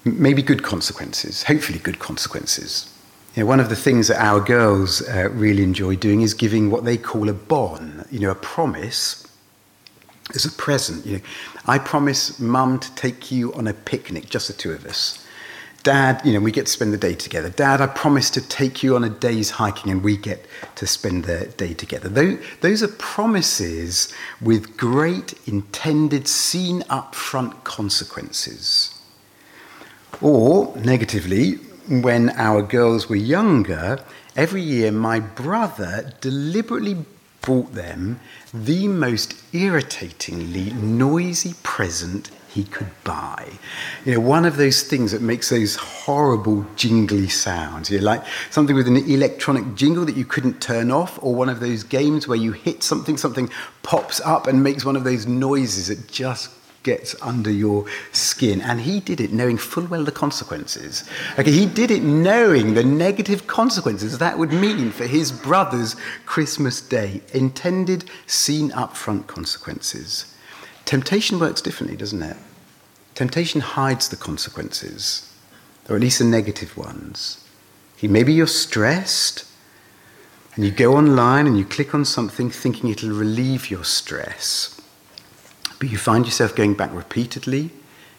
Maybe 0.04 0.42
good 0.42 0.64
consequences, 0.64 1.44
hopefully, 1.44 1.80
good 1.80 2.00
consequences. 2.00 2.92
You 3.36 3.44
know, 3.44 3.48
one 3.48 3.60
of 3.60 3.70
the 3.70 3.76
things 3.76 4.08
that 4.08 4.24
our 4.24 4.40
girls 4.40 5.02
uh, 5.02 5.30
really 5.32 5.64
enjoy 5.64 5.96
doing 5.96 6.22
is 6.22 6.34
giving 6.34 6.70
what 6.70 6.86
they 6.86 6.98
call 6.98 7.28
a 7.28 7.34
bon, 7.34 8.06
you 8.12 8.20
know, 8.20 8.32
a 8.32 8.36
promise 8.36 9.28
as 10.34 10.46
a 10.46 10.52
present. 10.52 11.06
You 11.06 11.18
know, 11.18 11.24
I 11.66 11.80
promise 11.80 12.40
mum 12.40 12.80
to 12.80 12.96
take 12.96 13.32
you 13.32 13.54
on 13.54 13.68
a 13.68 13.74
picnic, 13.74 14.30
just 14.30 14.48
the 14.48 14.54
two 14.54 14.72
of 14.72 14.86
us. 14.86 15.25
Dad, 15.86 16.20
you 16.26 16.34
know, 16.34 16.40
we 16.40 16.52
get 16.52 16.66
to 16.66 16.72
spend 16.72 16.94
the 16.94 16.98
day 16.98 17.14
together. 17.14 17.52
Dad, 17.52 17.80
I 17.80 17.86
promise 17.86 18.32
to 18.32 18.42
take 18.42 18.82
you 18.82 18.96
on 18.96 19.04
a 19.04 19.10
day's 19.10 19.52
hiking 19.52 19.92
and 19.92 20.04
we 20.04 20.18
get 20.18 20.44
to 20.78 20.88
spend 20.88 21.26
the 21.26 21.46
day 21.58 21.76
together. 21.76 22.10
Those 22.62 22.82
are 22.82 22.88
promises 22.88 24.12
with 24.42 24.78
great 24.78 25.36
intended, 25.48 26.28
seen 26.28 26.84
up 26.90 27.14
front 27.14 27.64
consequences. 27.64 29.00
Or, 30.22 30.76
negatively, 30.76 31.58
when 31.88 32.32
our 32.32 32.64
girls 32.64 33.08
were 33.08 33.16
younger, 33.16 34.00
every 34.36 34.64
year 34.64 34.92
my 34.92 35.20
brother 35.20 36.14
deliberately 36.20 37.06
bought 37.42 37.76
them 37.76 38.20
the 38.52 38.88
most 38.88 39.36
irritatingly 39.54 40.72
noisy 40.74 41.54
present 41.62 42.32
he 42.56 42.64
could 42.64 42.90
buy. 43.04 43.52
You 44.06 44.14
know, 44.14 44.22
one 44.22 44.46
of 44.46 44.56
those 44.56 44.82
things 44.82 45.12
that 45.12 45.22
makes 45.22 45.50
those 45.50 45.76
horrible 45.76 46.66
jingly 46.78 47.28
sounds. 47.28 47.90
You 47.92 48.00
know, 48.00 48.06
like 48.06 48.24
something 48.50 48.78
with 48.78 48.88
an 48.88 48.96
electronic 48.96 49.76
jingle 49.76 50.06
that 50.06 50.16
you 50.16 50.24
couldn't 50.24 50.62
turn 50.62 50.90
off, 50.90 51.22
or 51.22 51.36
one 51.36 51.50
of 51.50 51.60
those 51.60 51.84
games 51.84 52.30
where 52.30 52.38
you 52.38 52.54
hit 52.54 52.82
something, 52.82 53.18
something 53.18 53.50
pops 53.84 54.22
up 54.22 54.48
and 54.48 54.64
makes 54.64 54.86
one 54.86 54.96
of 54.96 55.04
those 55.04 55.28
noises 55.28 55.90
that 55.90 56.10
just 56.10 56.50
gets 56.84 57.14
under 57.22 57.52
your 57.52 57.86
skin. 58.14 58.62
And 58.62 58.80
he 58.80 59.02
did 59.02 59.20
it 59.20 59.34
knowing 59.34 59.58
full 59.58 59.88
well 59.88 60.06
the 60.06 60.14
consequences. 60.14 61.04
Okay, 61.38 61.52
he 61.52 61.66
did 61.66 61.92
it 61.92 62.04
knowing 62.04 62.74
the 62.74 62.86
negative 62.86 63.48
consequences 63.48 64.18
that 64.20 64.38
would 64.38 64.54
mean 64.54 64.92
for 64.92 65.08
his 65.08 65.30
brother's 65.30 65.98
Christmas 66.26 66.80
day. 66.80 67.20
Intended, 67.34 68.10
seen 68.28 68.72
up 68.72 68.96
front 68.96 69.28
consequences. 69.28 70.34
Temptation 70.86 71.38
works 71.38 71.62
differently, 71.62 71.98
doesn't 71.98 72.22
it? 72.22 72.38
Temptation 73.16 73.62
hides 73.62 74.10
the 74.10 74.18
consequences, 74.18 75.34
or 75.90 75.96
at 75.96 76.02
least 76.02 76.20
the 76.20 76.26
negative 76.26 76.76
ones. 76.78 77.42
Maybe 78.02 78.34
you're 78.34 78.46
stressed, 78.46 79.46
and 80.54 80.64
you 80.64 80.72
go 80.72 80.96
online 80.96 81.48
and 81.48 81.58
you 81.58 81.66
click 81.66 81.96
on 81.96 82.06
something 82.06 82.50
thinking 82.50 82.90
it'll 82.90 83.12
relieve 83.12 83.72
your 83.72 83.86
stress. 83.86 84.80
But 85.80 85.90
you 85.90 85.98
find 85.98 86.26
yourself 86.26 86.56
going 86.56 86.76
back 86.76 86.94
repeatedly, 86.94 87.72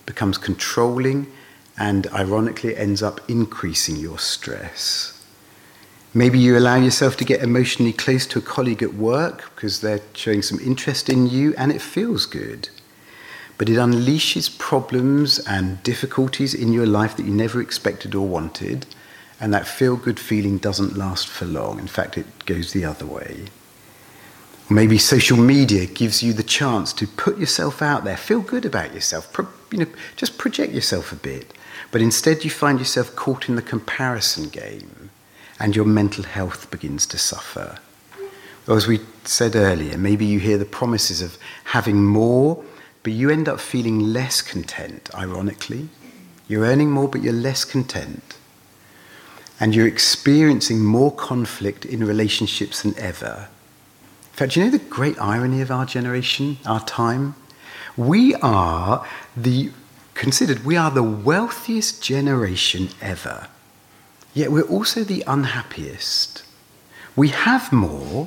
becomes 0.06 0.38
controlling, 0.38 1.30
and 1.78 2.06
ironically 2.08 2.76
ends 2.76 3.02
up 3.02 3.20
increasing 3.28 3.96
your 3.96 4.18
stress. 4.18 5.12
Maybe 6.14 6.38
you 6.38 6.56
allow 6.56 6.76
yourself 6.76 7.18
to 7.18 7.24
get 7.24 7.42
emotionally 7.42 7.92
close 7.92 8.26
to 8.28 8.38
a 8.38 8.42
colleague 8.42 8.82
at 8.82 8.94
work 8.94 9.52
because 9.54 9.82
they're 9.82 10.00
showing 10.14 10.40
some 10.40 10.58
interest 10.60 11.10
in 11.10 11.26
you 11.26 11.54
and 11.58 11.70
it 11.70 11.82
feels 11.82 12.24
good. 12.24 12.70
But 13.58 13.68
it 13.68 13.76
unleashes 13.76 14.58
problems 14.58 15.38
and 15.40 15.82
difficulties 15.82 16.54
in 16.54 16.72
your 16.72 16.86
life 16.86 17.16
that 17.16 17.26
you 17.26 17.32
never 17.32 17.60
expected 17.60 18.14
or 18.14 18.26
wanted, 18.26 18.86
and 19.40 19.52
that 19.54 19.66
feel 19.66 19.96
good 19.96 20.20
feeling 20.20 20.58
doesn't 20.58 20.96
last 20.96 21.26
for 21.26 21.44
long. 21.46 21.78
In 21.78 21.86
fact, 21.86 22.18
it 22.18 22.26
goes 22.46 22.72
the 22.72 22.84
other 22.84 23.06
way. 23.06 23.46
maybe 24.68 24.98
social 24.98 25.36
media 25.36 25.86
gives 25.86 26.22
you 26.22 26.32
the 26.32 26.42
chance 26.42 26.92
to 26.92 27.06
put 27.06 27.38
yourself 27.38 27.80
out 27.80 28.04
there, 28.04 28.16
feel 28.16 28.40
good 28.40 28.64
about 28.64 28.92
yourself, 28.92 29.32
pro- 29.32 29.48
you 29.70 29.78
know, 29.78 29.86
just 30.16 30.38
project 30.38 30.72
yourself 30.72 31.12
a 31.12 31.16
bit. 31.16 31.52
But 31.92 32.02
instead, 32.02 32.44
you 32.44 32.50
find 32.50 32.78
yourself 32.78 33.14
caught 33.14 33.48
in 33.48 33.56
the 33.56 33.62
comparison 33.62 34.48
game 34.48 35.10
and 35.60 35.76
your 35.76 35.84
mental 35.84 36.24
health 36.24 36.70
begins 36.70 37.06
to 37.06 37.18
suffer. 37.18 37.78
Or 38.66 38.76
as 38.76 38.88
we 38.88 39.00
said 39.24 39.54
earlier, 39.54 39.96
maybe 39.96 40.24
you 40.26 40.40
hear 40.40 40.58
the 40.58 40.64
promises 40.64 41.22
of 41.22 41.38
having 41.64 42.04
more, 42.04 42.62
but 43.06 43.12
you 43.12 43.30
end 43.30 43.48
up 43.48 43.60
feeling 43.60 44.00
less 44.00 44.42
content, 44.42 45.08
ironically. 45.14 45.88
You're 46.48 46.64
earning 46.64 46.90
more, 46.90 47.06
but 47.06 47.22
you're 47.22 47.32
less 47.32 47.64
content. 47.64 48.36
And 49.60 49.76
you're 49.76 49.86
experiencing 49.86 50.84
more 50.84 51.12
conflict 51.12 51.84
in 51.84 52.04
relationships 52.04 52.82
than 52.82 52.98
ever. 52.98 53.46
In 54.32 54.36
fact, 54.36 54.56
you 54.56 54.64
know 54.64 54.70
the 54.72 54.80
great 54.80 55.16
irony 55.20 55.60
of 55.60 55.70
our 55.70 55.86
generation, 55.86 56.58
our 56.66 56.84
time? 56.84 57.36
We 57.96 58.34
are 58.42 59.06
the, 59.36 59.70
considered, 60.14 60.64
we 60.64 60.76
are 60.76 60.90
the 60.90 61.04
wealthiest 61.04 62.02
generation 62.02 62.88
ever. 63.00 63.46
Yet 64.34 64.50
we're 64.50 64.62
also 64.62 65.04
the 65.04 65.22
unhappiest. 65.28 66.42
We 67.14 67.28
have 67.28 67.72
more. 67.72 68.26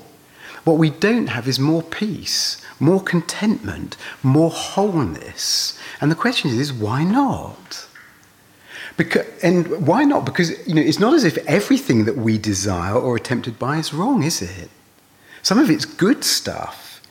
What 0.70 0.78
we 0.78 0.92
don't 0.92 1.30
have 1.30 1.48
is 1.48 1.60
more 1.60 1.82
peace, 1.82 2.64
more 2.80 3.02
contentment, 3.02 3.98
more 4.22 4.52
wholeness. 4.52 5.80
And 6.00 6.12
the 6.12 6.16
question 6.16 6.52
is, 6.52 6.72
why 6.72 7.04
not? 7.04 7.88
Because, 8.96 9.26
and 9.42 9.88
why 9.88 10.04
not? 10.04 10.26
Because 10.26 10.52
you 10.68 10.76
know, 10.76 10.82
it's 10.84 11.00
not 11.00 11.16
as 11.16 11.24
if 11.24 11.40
everything 11.48 12.06
that 12.06 12.18
we 12.18 12.38
desire 12.38 12.94
or 12.94 13.16
are 13.16 13.20
tempted 13.20 13.58
by 13.58 13.78
is 13.78 13.96
wrong, 13.96 14.22
is 14.22 14.44
it? 14.44 14.70
Some 15.42 15.58
of 15.58 15.72
it's 15.72 15.86
good 15.86 16.24
stuff. 16.24 17.02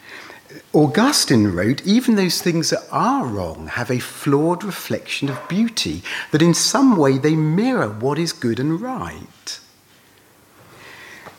Augustine 0.72 1.48
wrote, 1.48 1.84
even 1.84 2.14
those 2.14 2.40
things 2.40 2.70
that 2.70 2.86
are 2.92 3.26
wrong 3.26 3.66
have 3.66 3.90
a 3.90 3.98
flawed 3.98 4.62
reflection 4.62 5.28
of 5.28 5.48
beauty, 5.48 6.04
that 6.30 6.42
in 6.42 6.54
some 6.54 6.96
way 6.96 7.18
they 7.18 7.34
mirror 7.34 7.88
what 7.88 8.20
is 8.20 8.32
good 8.32 8.60
and 8.60 8.80
right. 8.80 9.58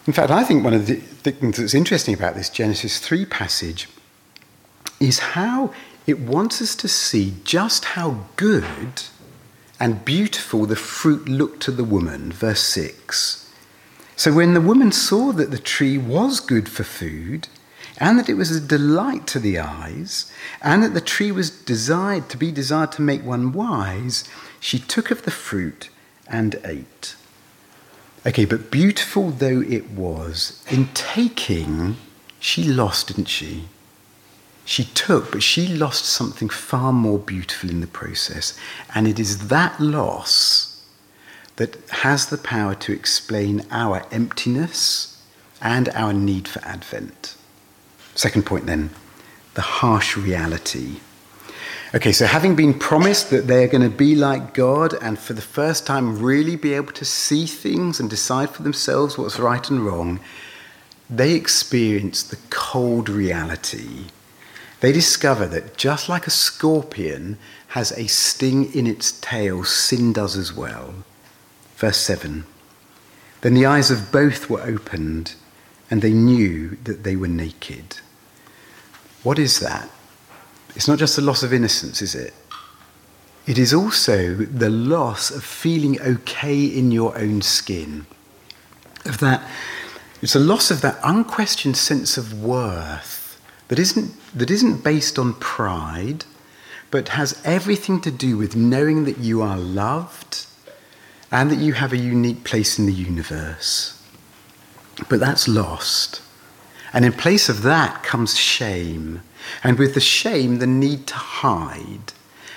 In 0.10 0.14
fact, 0.14 0.32
I 0.32 0.44
think 0.44 0.64
one 0.64 0.74
of 0.74 0.88
the 0.88 0.96
things 0.96 1.58
that's 1.58 1.76
interesting 1.76 2.16
about 2.16 2.34
this 2.34 2.50
Genesis 2.50 2.98
3 2.98 3.28
passage 3.28 3.88
is 5.00 5.20
how 5.20 5.72
it 6.08 6.20
wants 6.20 6.64
us 6.64 6.76
to 6.78 6.88
see 6.88 7.36
just 7.44 7.86
how 7.94 8.26
good 8.36 9.04
and 9.80 10.04
beautiful 10.04 10.66
the 10.66 10.76
fruit 10.76 11.30
looked 11.30 11.62
to 11.62 11.72
the 11.72 11.84
woman. 11.84 12.32
Verse 12.32 12.64
6. 12.64 13.54
So 14.16 14.34
when 14.34 14.56
the 14.56 14.62
woman 14.62 14.92
saw 14.92 15.32
that 15.34 15.52
the 15.52 15.60
tree 15.60 16.00
was 16.00 16.40
good 16.40 16.68
for 16.68 16.84
food, 16.84 17.48
and 18.00 18.18
that 18.18 18.30
it 18.30 18.34
was 18.34 18.50
a 18.50 18.60
delight 18.60 19.28
to 19.28 19.38
the 19.38 19.60
eyes, 19.60 20.34
and 20.64 20.82
that 20.82 20.96
the 20.96 21.02
tree 21.02 21.32
was 21.32 21.52
desired 21.52 22.30
to 22.30 22.38
be 22.38 22.52
desired 22.52 22.92
to 22.94 23.04
make 23.04 23.24
one 23.24 23.52
wise, 23.54 24.24
she 24.60 24.80
took 24.80 25.12
of 25.12 25.22
the 25.22 25.30
fruit 25.30 25.90
and 26.28 26.60
ate. 26.66 27.14
Okay, 28.26 28.46
but 28.46 28.70
beautiful 28.70 29.32
though 29.32 29.62
it 29.62 29.90
was, 29.92 30.64
in 30.70 30.88
taking, 30.94 31.96
she 32.40 32.64
lost, 32.64 33.08
didn't 33.08 33.30
she? 33.30 33.66
She 34.66 34.84
took, 34.84 35.32
but 35.32 35.42
she 35.42 35.68
lost 35.68 36.06
something 36.06 36.50
far 36.50 36.92
more 36.94 37.18
beautiful 37.18 37.70
in 37.70 37.82
the 37.82 37.88
process. 37.88 38.58
And 38.94 39.08
it 39.08 39.20
is 39.20 39.48
that 39.48 39.80
loss 39.80 40.86
that 41.56 41.78
has 41.90 42.28
the 42.28 42.38
power 42.38 42.76
to 42.76 42.94
explain 42.94 43.66
our 43.72 44.06
emptiness 44.12 45.22
and 45.62 45.90
our 45.90 46.14
need 46.14 46.48
for 46.48 46.64
Advent. 46.64 47.36
Second 48.16 48.46
point 48.46 48.66
then 48.66 48.92
the 49.56 49.62
harsh 49.62 50.16
reality. 50.16 51.00
Okay, 51.92 52.12
so 52.12 52.28
having 52.28 52.56
been 52.56 52.78
promised 52.78 53.32
that 53.32 53.48
they're 53.48 53.68
going 53.68 53.82
to 53.82 53.90
be 53.90 54.14
like 54.14 54.54
God 54.54 54.94
and 55.02 55.18
for 55.18 55.34
the 55.34 55.42
first 55.42 55.88
time 55.88 56.22
really 56.22 56.56
be 56.56 56.76
able 56.76 56.94
to 56.94 57.04
see 57.04 57.48
things 57.48 58.00
and 58.00 58.08
decide 58.08 58.52
for 58.52 58.62
themselves 58.62 59.18
what's 59.18 59.40
right 59.40 59.68
and 59.72 59.84
wrong, 59.84 60.20
they 61.10 61.34
experience 61.34 62.22
the 62.22 62.38
cold 62.52 63.10
reality. 63.10 64.06
They 64.82 64.92
discover 64.92 65.48
that 65.48 65.78
just 65.78 66.08
like 66.08 66.28
a 66.28 66.32
scorpion 66.32 67.40
has 67.70 67.92
a 67.94 68.06
sting 68.08 68.72
in 68.76 68.86
its 68.86 69.20
tail, 69.20 69.64
sin 69.64 70.14
does 70.14 70.38
as 70.38 70.54
well. 70.54 70.94
Verse 71.76 71.98
7 71.98 72.46
Then 73.42 73.56
the 73.56 73.66
eyes 73.66 73.90
of 73.90 74.12
both 74.12 74.48
were 74.48 74.62
opened, 74.62 75.34
and 75.90 76.04
they 76.04 76.14
knew 76.14 76.78
that 76.84 77.04
they 77.04 77.16
were 77.16 77.28
naked. 77.28 77.98
What 79.24 79.40
is 79.40 79.60
that? 79.60 79.90
It's 80.76 80.88
not 80.88 81.00
just 81.00 81.16
the 81.16 81.22
loss 81.22 81.44
of 81.44 81.54
innocence, 81.54 82.02
is 82.02 82.16
it? 82.16 82.34
It 83.46 83.58
is 83.58 83.74
also 83.74 84.36
the 84.36 84.70
loss 84.70 85.32
of 85.32 85.44
feeling 85.44 86.00
okay 86.02 86.64
in 86.66 86.92
your 86.92 87.18
own 87.18 87.42
skin. 87.42 88.06
Of 89.06 89.18
that, 89.20 89.50
it's 90.22 90.36
a 90.36 90.40
loss 90.40 90.70
of 90.70 90.82
that 90.82 91.00
unquestioned 91.04 91.78
sense 91.78 92.18
of 92.18 92.44
worth 92.44 93.42
that 93.70 93.80
isn't, 93.80 94.12
that 94.38 94.52
isn't 94.52 94.84
based 94.84 95.18
on 95.18 95.34
pride, 95.36 96.26
but 96.92 97.10
has 97.10 97.42
everything 97.44 98.02
to 98.02 98.12
do 98.12 98.38
with 98.38 98.56
knowing 98.56 99.06
that 99.06 99.18
you 99.18 99.42
are 99.42 99.58
loved 99.58 100.46
and 101.32 101.50
that 101.52 101.60
you 101.60 101.74
have 101.74 101.94
a 101.94 101.98
unique 101.98 102.44
place 102.44 102.78
in 102.78 102.86
the 102.86 102.94
universe. 102.94 104.02
But 105.08 105.20
that's 105.20 105.48
lost. 105.48 106.22
And 106.92 107.06
in 107.06 107.14
place 107.14 107.50
of 107.50 107.62
that 107.62 108.04
comes 108.04 108.38
shame 108.38 109.22
and 109.64 109.78
with 109.78 109.94
the 109.94 110.00
shame, 110.00 110.60
the 110.60 110.68
need 110.68 111.08
to 111.08 111.16
hide 111.16 112.14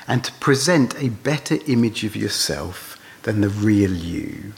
and 0.06 0.24
to 0.24 0.32
present 0.32 1.00
a 1.00 1.08
better 1.08 1.58
image 1.66 2.04
of 2.04 2.16
yourself 2.16 2.98
than 3.22 3.40
the 3.40 3.48
real 3.48 3.92
you. 3.92 4.52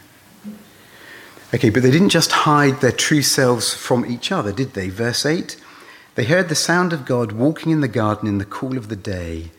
Okay, 1.55 1.71
but 1.71 1.83
they 1.83 1.91
didn't 1.91 2.09
just 2.09 2.33
hide 2.33 2.81
their 2.81 2.93
true 2.93 3.23
selves 3.23 3.75
from 3.75 4.05
each 4.05 4.33
other, 4.33 4.51
did 4.51 4.75
they? 4.75 4.89
Verse 4.89 5.25
8 5.25 5.57
They 6.15 6.25
heard 6.25 6.49
the 6.49 6.55
sound 6.55 6.93
of 6.93 7.05
God 7.05 7.33
walking 7.33 7.71
in 7.71 7.81
the 7.81 7.89
garden 7.89 8.27
in 8.27 8.39
the 8.39 8.45
cool 8.45 8.77
of 8.77 8.89
the 8.89 8.97
day, 8.97 9.51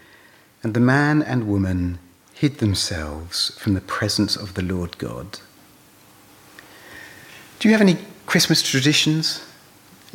and 0.62 0.74
the 0.74 0.80
man 0.80 1.22
and 1.22 1.48
woman 1.48 2.00
hid 2.34 2.58
themselves 2.58 3.58
from 3.58 3.76
the 3.76 3.82
presence 3.82 4.36
of 4.36 4.56
the 4.56 4.62
Lord 4.62 4.98
God. 4.98 5.40
Do 7.60 7.70
you 7.70 7.74
have 7.74 7.82
any 7.82 7.98
Christmas 8.26 8.62
traditions? 8.62 9.45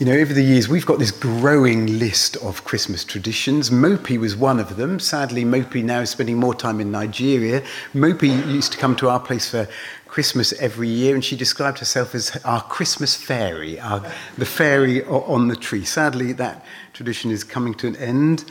You 0.00 0.06
know, 0.06 0.14
over 0.14 0.32
the 0.32 0.42
years, 0.42 0.66
we've 0.66 0.86
got 0.86 0.98
this 0.98 1.10
growing 1.10 1.98
list 1.98 2.36
of 2.38 2.64
Christmas 2.64 3.04
traditions. 3.04 3.70
Mopi 3.70 4.16
was 4.16 4.34
one 4.34 4.58
of 4.58 4.78
them. 4.78 4.98
Sadly, 4.98 5.44
Mopi 5.44 5.82
now 5.82 6.00
is 6.00 6.08
spending 6.08 6.38
more 6.38 6.54
time 6.54 6.80
in 6.80 6.90
Nigeria. 6.90 7.62
Mopi 7.92 8.28
used 8.50 8.72
to 8.72 8.78
come 8.78 8.96
to 8.96 9.10
our 9.10 9.20
place 9.20 9.50
for 9.50 9.68
Christmas 10.06 10.54
every 10.54 10.88
year, 10.88 11.14
and 11.14 11.22
she 11.22 11.36
described 11.36 11.80
herself 11.80 12.14
as 12.14 12.34
our 12.46 12.62
Christmas 12.62 13.14
fairy, 13.14 13.78
our, 13.78 14.02
the 14.38 14.46
fairy 14.46 15.04
on 15.04 15.48
the 15.48 15.56
tree. 15.56 15.84
Sadly, 15.84 16.32
that 16.32 16.64
tradition 16.94 17.30
is 17.30 17.44
coming 17.44 17.74
to 17.74 17.86
an 17.86 17.96
end. 17.96 18.46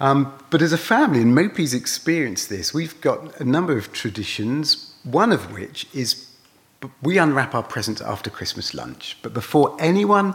Um, 0.00 0.32
but 0.48 0.62
as 0.62 0.72
a 0.72 0.78
family, 0.78 1.20
and 1.20 1.36
Mopi's 1.36 1.74
experienced 1.74 2.48
this, 2.48 2.72
we've 2.72 2.98
got 3.02 3.38
a 3.38 3.44
number 3.44 3.76
of 3.76 3.92
traditions, 3.92 4.94
one 5.02 5.32
of 5.32 5.52
which 5.52 5.86
is 5.92 6.30
we 7.02 7.18
unwrap 7.18 7.54
our 7.54 7.62
presents 7.62 8.00
after 8.00 8.30
Christmas 8.30 8.74
lunch. 8.74 9.16
But 9.22 9.32
before 9.32 9.76
anyone 9.78 10.34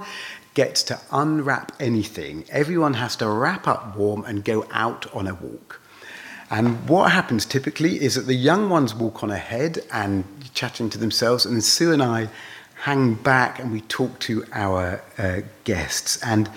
gets 0.53 0.83
to 0.83 0.99
unwrap 1.11 1.71
anything, 1.79 2.45
everyone 2.49 2.95
has 2.95 3.15
to 3.17 3.29
wrap 3.29 3.67
up 3.67 3.95
warm 3.95 4.23
and 4.25 4.43
go 4.43 4.65
out 4.71 5.13
on 5.13 5.27
a 5.27 5.35
walk. 5.35 5.81
And 6.51 6.89
what 6.89 7.11
happens 7.11 7.45
typically 7.45 8.01
is 8.01 8.15
that 8.15 8.25
the 8.25 8.33
young 8.33 8.69
ones 8.69 8.95
walk 8.95 9.23
on 9.23 9.29
ahead 9.29 9.79
and 9.91 10.23
chatting 10.53 10.89
to 10.89 10.97
themselves, 10.97 11.45
and 11.45 11.63
Sue 11.63 11.93
and 11.93 12.01
I 12.01 12.29
hang 12.73 13.13
back 13.15 13.59
and 13.59 13.71
we 13.71 13.81
talk 13.81 14.19
to 14.19 14.45
our 14.53 15.01
uh, 15.17 15.41
guests. 15.65 16.17
And 16.23 16.49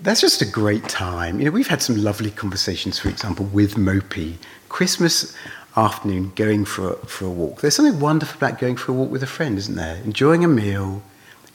that's 0.00 0.20
just 0.20 0.40
a 0.40 0.46
great 0.46 0.88
time. 0.88 1.38
You 1.38 1.46
know, 1.46 1.50
we've 1.50 1.66
had 1.66 1.82
some 1.82 2.02
lovely 2.02 2.30
conversations, 2.30 2.98
for 2.98 3.08
example, 3.08 3.46
with 3.46 3.76
Mopi. 3.76 4.38
Christmas 4.68 5.36
afternoon, 5.76 6.32
going 6.34 6.64
for 6.64 6.92
a, 6.92 6.96
for 7.06 7.26
a 7.26 7.30
walk. 7.30 7.60
There's 7.60 7.74
something 7.74 8.00
wonderful 8.00 8.36
about 8.36 8.58
going 8.58 8.76
for 8.76 8.92
a 8.92 8.94
walk 8.94 9.10
with 9.10 9.22
a 9.22 9.26
friend, 9.26 9.58
isn't 9.58 9.74
there? 9.74 9.96
Enjoying 9.96 10.44
a 10.44 10.48
meal, 10.48 11.02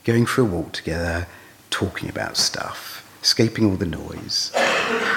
going 0.04 0.26
for 0.26 0.41
a 0.41 0.46
walk 0.46 0.72
together, 0.72 1.28
talking 1.72 2.10
about 2.10 2.38
stuff, 2.38 3.04
escaping 3.24 3.66
all 3.66 3.76
the 3.76 3.86
noise. 3.88 4.52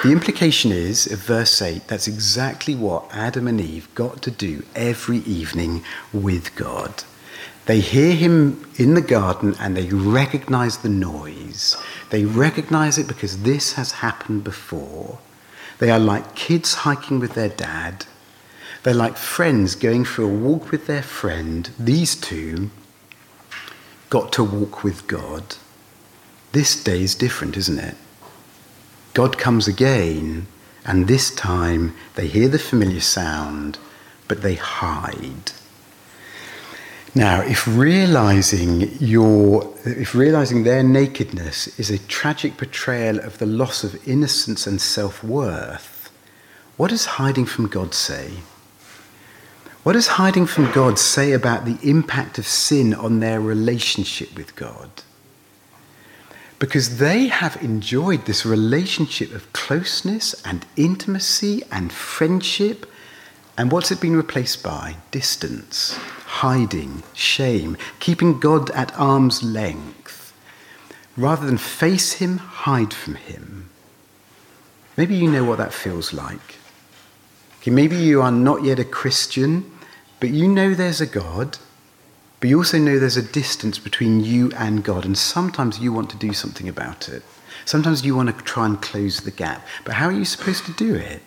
The 0.03 0.11
implication 0.11 0.71
is, 0.71 1.05
of 1.11 1.19
verse 1.19 1.61
8, 1.61 1.87
that's 1.87 2.07
exactly 2.07 2.73
what 2.73 3.07
Adam 3.11 3.47
and 3.47 3.61
Eve 3.61 3.87
got 3.93 4.21
to 4.23 4.31
do 4.31 4.63
every 4.75 5.19
evening 5.19 5.83
with 6.11 6.55
God. 6.55 7.03
They 7.65 7.79
hear 7.79 8.13
him 8.15 8.67
in 8.77 8.93
the 8.93 9.01
garden 9.01 9.55
and 9.59 9.75
they 9.75 9.87
recognize 9.89 10.79
the 10.79 10.89
noise. 10.89 11.75
They 12.11 12.25
recognize 12.25 12.97
it 12.97 13.07
because 13.07 13.41
this 13.41 13.73
has 13.73 13.93
happened 13.93 14.43
before. 14.43 15.19
They 15.79 15.89
are 15.89 15.99
like 15.99 16.35
kids 16.35 16.75
hiking 16.75 17.19
with 17.19 17.33
their 17.33 17.49
dad. 17.49 18.05
They're 18.83 18.93
like 18.93 19.17
friends 19.17 19.73
going 19.73 20.05
for 20.05 20.21
a 20.21 20.27
walk 20.27 20.69
with 20.69 20.85
their 20.85 21.01
friend. 21.01 21.69
These 21.79 22.15
two 22.15 22.69
got 24.11 24.31
to 24.33 24.43
walk 24.43 24.83
with 24.83 25.07
God. 25.07 25.55
This 26.55 26.81
day 26.81 27.01
is 27.01 27.15
different, 27.15 27.57
isn't 27.57 27.79
it? 27.79 27.95
God 29.13 29.37
comes 29.37 29.67
again, 29.67 30.47
and 30.85 31.05
this 31.05 31.29
time 31.29 31.93
they 32.15 32.27
hear 32.27 32.47
the 32.47 32.57
familiar 32.57 33.01
sound, 33.01 33.77
but 34.29 34.41
they 34.41 34.55
hide. 34.55 35.51
Now, 37.13 37.41
if 37.41 37.67
realizing 37.67 38.89
your, 39.01 39.69
if 39.83 40.15
realizing 40.15 40.63
their 40.63 40.81
nakedness 40.81 41.77
is 41.77 41.89
a 41.91 41.97
tragic 41.97 42.55
portrayal 42.55 43.19
of 43.19 43.37
the 43.39 43.45
loss 43.45 43.83
of 43.83 44.07
innocence 44.07 44.65
and 44.65 44.79
self-worth, 44.79 46.09
what 46.77 46.91
does 46.91 47.05
hiding 47.19 47.47
from 47.47 47.67
God 47.67 47.93
say? 47.93 48.31
What 49.83 49.91
does 49.91 50.07
hiding 50.07 50.45
from 50.45 50.71
God 50.71 50.99
say 50.99 51.33
about 51.33 51.65
the 51.65 51.77
impact 51.83 52.37
of 52.37 52.47
sin 52.47 52.93
on 52.93 53.19
their 53.19 53.41
relationship 53.41 54.37
with 54.37 54.55
God? 54.55 54.89
Because 56.59 56.97
they 56.97 57.27
have 57.27 57.61
enjoyed 57.61 58.25
this 58.25 58.45
relationship 58.45 59.33
of 59.33 59.51
closeness 59.53 60.33
and 60.45 60.65
intimacy 60.77 61.63
and 61.71 61.91
friendship. 61.91 62.85
And 63.57 63.71
what's 63.71 63.91
it 63.91 64.01
been 64.01 64.15
replaced 64.15 64.63
by? 64.63 64.97
Distance, 65.11 65.95
hiding, 66.25 67.03
shame, 67.13 67.77
keeping 67.99 68.39
God 68.39 68.69
at 68.71 68.97
arm's 68.97 69.43
length. 69.43 70.33
Rather 71.17 71.45
than 71.45 71.57
face 71.57 72.13
Him, 72.13 72.37
hide 72.37 72.93
from 72.93 73.15
Him. 73.15 73.69
Maybe 74.97 75.15
you 75.15 75.29
know 75.29 75.43
what 75.43 75.57
that 75.57 75.73
feels 75.73 76.13
like. 76.13 76.55
Okay, 77.59 77.71
maybe 77.71 77.97
you 77.97 78.21
are 78.21 78.31
not 78.31 78.63
yet 78.63 78.79
a 78.79 78.85
Christian, 78.85 79.69
but 80.19 80.29
you 80.29 80.47
know 80.47 80.73
there's 80.73 81.01
a 81.01 81.05
God 81.05 81.57
but 82.45 82.49
you 82.51 82.59
also 82.59 82.77
know 82.77 82.99
there's 82.99 83.17
a 83.17 83.23
distance 83.23 83.79
between 83.79 84.23
you 84.23 84.51
and 84.55 84.83
God, 84.83 85.03
and 85.03 85.17
sometimes 85.17 85.79
you 85.79 85.91
want 85.91 86.11
to 86.11 86.15
do 86.15 86.31
something 86.31 86.69
about 86.69 87.09
it. 87.09 87.23
Sometimes 87.65 88.05
you 88.05 88.15
want 88.15 88.29
to 88.29 88.43
try 88.43 88.67
and 88.67 88.79
close 88.79 89.21
the 89.21 89.31
gap. 89.31 89.65
But 89.83 89.95
how 89.95 90.05
are 90.09 90.11
you 90.11 90.25
supposed 90.25 90.63
to 90.67 90.73
do 90.73 90.93
it? 90.93 91.23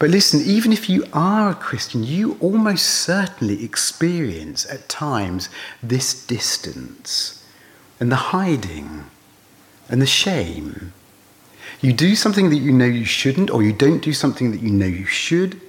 But 0.00 0.10
listen, 0.10 0.40
even 0.44 0.72
if 0.72 0.90
you 0.90 1.04
are 1.12 1.50
a 1.50 1.54
Christian, 1.54 2.02
you 2.02 2.36
almost 2.40 2.84
certainly 2.84 3.62
experience 3.64 4.68
at 4.68 4.88
times 4.88 5.50
this 5.84 6.26
distance 6.26 7.46
and 8.00 8.10
the 8.10 8.16
hiding 8.16 9.04
and 9.88 10.02
the 10.02 10.06
shame. 10.06 10.94
You 11.80 11.92
do 11.92 12.16
something 12.16 12.50
that 12.50 12.56
you 12.56 12.72
know 12.72 12.86
you 12.86 13.04
shouldn't, 13.04 13.52
or 13.52 13.62
you 13.62 13.72
don't 13.72 14.02
do 14.02 14.12
something 14.12 14.50
that 14.50 14.62
you 14.62 14.70
know 14.70 14.86
you 14.86 15.06
should, 15.06 15.60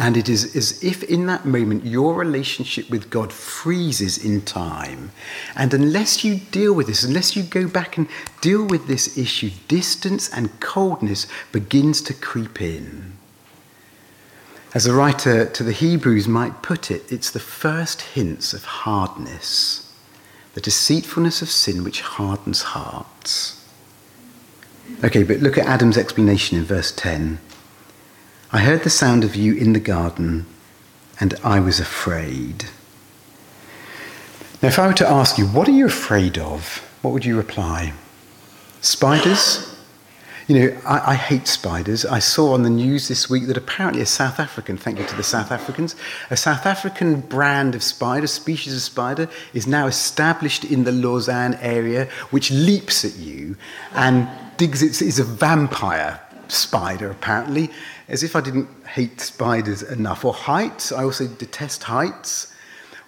and 0.00 0.16
it 0.16 0.30
is 0.30 0.56
as 0.56 0.82
if 0.82 1.02
in 1.02 1.26
that 1.26 1.44
moment 1.44 1.84
your 1.84 2.14
relationship 2.14 2.88
with 2.88 3.10
God 3.10 3.30
freezes 3.30 4.16
in 4.16 4.40
time. 4.40 5.12
And 5.54 5.74
unless 5.74 6.24
you 6.24 6.36
deal 6.36 6.72
with 6.72 6.86
this, 6.86 7.04
unless 7.04 7.36
you 7.36 7.42
go 7.42 7.68
back 7.68 7.98
and 7.98 8.08
deal 8.40 8.64
with 8.64 8.86
this 8.86 9.18
issue, 9.18 9.50
distance 9.68 10.30
and 10.30 10.58
coldness 10.58 11.26
begins 11.52 12.00
to 12.02 12.14
creep 12.14 12.62
in. 12.62 13.12
As 14.72 14.84
the 14.84 14.94
writer 14.94 15.44
to 15.44 15.62
the 15.62 15.72
Hebrews 15.72 16.26
might 16.26 16.62
put 16.62 16.90
it, 16.90 17.12
it's 17.12 17.30
the 17.30 17.38
first 17.38 18.00
hints 18.00 18.54
of 18.54 18.64
hardness, 18.64 19.92
the 20.54 20.62
deceitfulness 20.62 21.42
of 21.42 21.50
sin 21.50 21.84
which 21.84 22.00
hardens 22.00 22.62
hearts. 22.62 23.62
Okay, 25.04 25.24
but 25.24 25.40
look 25.40 25.58
at 25.58 25.66
Adam's 25.66 25.98
explanation 25.98 26.56
in 26.56 26.64
verse 26.64 26.90
10. 26.90 27.38
I 28.52 28.58
heard 28.58 28.82
the 28.82 28.90
sound 28.90 29.22
of 29.22 29.36
you 29.36 29.54
in 29.54 29.74
the 29.74 29.80
garden, 29.80 30.44
and 31.20 31.34
I 31.44 31.60
was 31.60 31.78
afraid. 31.78 32.64
Now, 34.60 34.68
if 34.68 34.78
I 34.78 34.88
were 34.88 34.94
to 34.94 35.08
ask 35.08 35.38
you, 35.38 35.46
what 35.46 35.68
are 35.68 35.72
you 35.72 35.86
afraid 35.86 36.36
of? 36.36 36.78
What 37.00 37.12
would 37.12 37.24
you 37.24 37.36
reply? 37.36 37.92
Spiders? 38.80 39.76
You 40.48 40.58
know, 40.58 40.80
I, 40.84 41.12
I, 41.12 41.14
hate 41.14 41.46
spiders. 41.46 42.04
I 42.04 42.18
saw 42.18 42.54
on 42.54 42.64
the 42.64 42.70
news 42.70 43.06
this 43.06 43.30
week 43.30 43.46
that 43.46 43.56
apparently 43.56 44.02
a 44.02 44.06
South 44.06 44.40
African, 44.40 44.76
thank 44.76 44.98
you 44.98 45.06
to 45.06 45.14
the 45.16 45.22
South 45.22 45.52
Africans, 45.52 45.94
a 46.28 46.36
South 46.36 46.66
African 46.66 47.20
brand 47.20 47.76
of 47.76 47.84
spider, 47.84 48.26
species 48.26 48.74
of 48.74 48.82
spider, 48.82 49.28
is 49.54 49.68
now 49.68 49.86
established 49.86 50.64
in 50.64 50.82
the 50.82 50.90
Lausanne 50.90 51.54
area, 51.60 52.06
which 52.30 52.50
leaps 52.50 53.04
at 53.04 53.14
you 53.14 53.56
and 53.94 54.28
digs 54.56 54.82
its, 54.82 55.00
is 55.00 55.20
a 55.20 55.24
vampire 55.24 56.20
spider, 56.48 57.12
apparently, 57.12 57.70
as 58.10 58.22
if 58.22 58.36
I 58.36 58.40
didn't 58.40 58.68
hate 58.86 59.20
spiders 59.20 59.82
enough. 59.82 60.24
Or 60.24 60.34
heights, 60.34 60.92
I 60.92 61.04
also 61.04 61.26
detest 61.26 61.84
heights. 61.84 62.52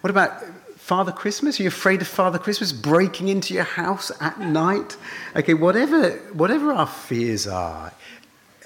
What 0.00 0.10
about 0.10 0.42
Father 0.76 1.12
Christmas? 1.12 1.60
Are 1.60 1.64
you 1.64 1.68
afraid 1.68 2.00
of 2.00 2.08
Father 2.08 2.38
Christmas 2.38 2.72
breaking 2.72 3.28
into 3.28 3.52
your 3.52 3.64
house 3.64 4.10
at 4.20 4.40
night? 4.40 4.96
Okay, 5.36 5.54
whatever, 5.54 6.10
whatever 6.32 6.72
our 6.72 6.86
fears 6.86 7.46
are, 7.46 7.92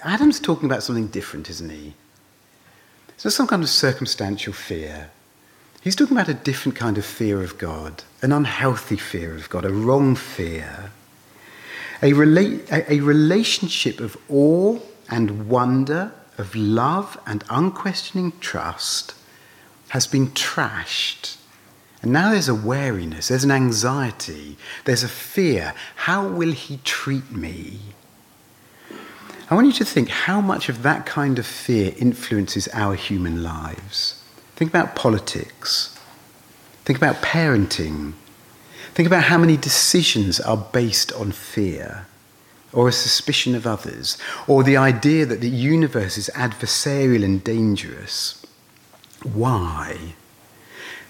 Adam's 0.05 0.38
talking 0.38 0.66
about 0.66 0.83
something 0.83 1.09
different, 1.09 1.51
isn't 1.51 1.70
he? 1.70 1.94
It's 3.09 3.25
not 3.25 3.33
some 3.33 3.46
kind 3.46 3.62
of 3.62 3.68
circumstantial 3.68 4.53
fear. 4.53 5.11
He's 5.83 5.96
talking 5.96 6.16
about 6.16 6.29
a 6.29 6.35
different 6.35 6.77
kind 6.77 6.99
of 6.99 7.05
fear 7.05 7.42
of 7.42 7.57
God, 7.59 8.03
an 8.20 8.33
unhealthy 8.33 8.96
fear 8.96 9.35
of 9.35 9.49
God, 9.49 9.64
a 9.64 9.72
wrong 9.72 10.16
fear. 10.16 10.90
A, 12.03 12.12
rela- 12.12 12.90
a 12.90 13.01
relationship 13.01 14.01
of 14.01 14.18
awe 14.29 14.79
and 15.09 15.49
wonder, 15.49 16.12
of 16.38 16.55
love 16.55 17.18
and 17.27 17.44
unquestioning 17.51 18.33
trust 18.40 19.14
has 19.88 20.07
been 20.07 20.29
trashed 20.29 21.37
and 22.07 22.12
now 22.12 22.31
there's 22.31 22.49
a 22.49 22.55
wariness, 22.55 23.27
there's 23.27 23.42
an 23.42 23.51
anxiety, 23.51 24.57
there's 24.85 25.03
a 25.03 25.09
fear. 25.09 25.75
How 25.96 26.25
will 26.25 26.53
he 26.53 26.79
treat 26.85 27.33
me? 27.33 27.81
I 29.51 29.55
want 29.57 29.66
you 29.66 29.72
to 29.72 29.85
think 29.85 30.09
how 30.09 30.40
much 30.40 30.68
of 30.68 30.83
that 30.85 31.05
kind 31.05 31.37
of 31.38 31.46
fear 31.46 31.92
influences 31.99 32.68
our 32.72 32.94
human 32.94 33.42
lives. 33.42 34.22
Think 34.55 34.70
about 34.70 34.94
politics. 34.94 35.99
Think 36.85 36.96
about 36.96 37.16
parenting. 37.16 38.12
Think 38.94 39.09
about 39.09 39.25
how 39.25 39.38
many 39.38 39.57
decisions 39.57 40.38
are 40.38 40.57
based 40.57 41.12
on 41.12 41.33
fear 41.33 42.07
or 42.77 42.87
a 42.89 42.93
suspicion 42.93 43.55
of 43.55 43.67
others, 43.67 44.19
or 44.47 44.62
the 44.62 44.77
idea 44.77 45.25
that 45.25 45.41
the 45.41 45.49
universe 45.49 46.19
is 46.19 46.31
adversarial 46.35 47.25
and 47.25 47.43
dangerous. 47.43 48.45
Why? 49.23 50.15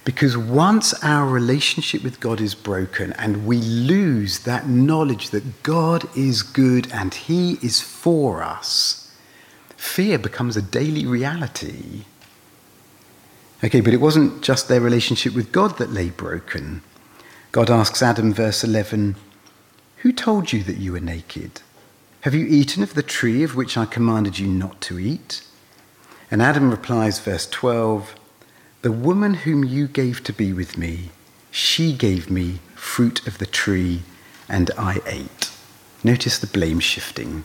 Because 0.05 0.37
once 0.37 0.95
our 1.03 1.27
relationship 1.29 2.05
with 2.05 2.21
God 2.21 2.41
is 2.41 2.55
broken 2.55 3.13
and 3.15 3.45
we 3.45 3.59
lose 3.59 4.39
that 4.45 4.69
knowledge 4.69 5.31
that 5.31 5.65
God 5.65 6.09
is 6.17 6.45
good 6.45 6.91
and 6.93 7.13
He 7.13 7.55
is 7.55 7.81
for 7.81 8.45
us, 8.45 9.13
fear 9.77 10.17
becomes 10.19 10.57
a 10.57 10.63
daily 10.63 11.05
reality. 11.05 12.05
Okay, 13.65 13.81
but 13.81 13.93
it 13.93 14.01
wasn't 14.01 14.43
just 14.43 14.69
their 14.69 14.81
relationship 14.81 15.35
with 15.35 15.51
God 15.51 15.79
that 15.79 15.91
lay 15.91 16.11
broken. 16.11 16.83
God 17.51 17.71
asks 17.71 18.01
Adam, 18.01 18.33
verse 18.33 18.63
11, 18.63 19.17
Who 20.07 20.13
told 20.13 20.53
you 20.53 20.63
that 20.63 20.77
you 20.77 20.93
were 20.93 21.01
naked? 21.01 21.63
Have 22.21 22.33
you 22.33 22.47
eaten 22.47 22.85
of 22.85 22.95
the 22.95 23.03
tree 23.03 23.43
of 23.43 23.57
which 23.57 23.77
I 23.77 23.87
commanded 23.87 24.39
you 24.39 24.47
not 24.47 24.81
to 24.83 25.01
eat? 25.01 25.43
And 26.31 26.41
Adam 26.41 26.71
replies, 26.71 27.19
verse 27.19 27.45
12, 27.51 28.15
the 28.83 28.93
woman 28.93 29.35
whom 29.35 29.65
you 29.65 29.89
gave 29.89 30.23
to 30.23 30.33
be 30.33 30.53
with 30.53 30.79
me, 30.79 31.11
she 31.51 31.93
gave 31.93 32.31
me 32.31 32.61
fruit 32.77 33.27
of 33.27 33.39
the 33.39 33.47
tree, 33.47 34.03
and 34.49 34.71
I 34.79 35.01
ate. 35.07 35.51
Notice 36.05 36.39
the 36.39 36.47
blame 36.47 36.79
shifting. 36.79 37.43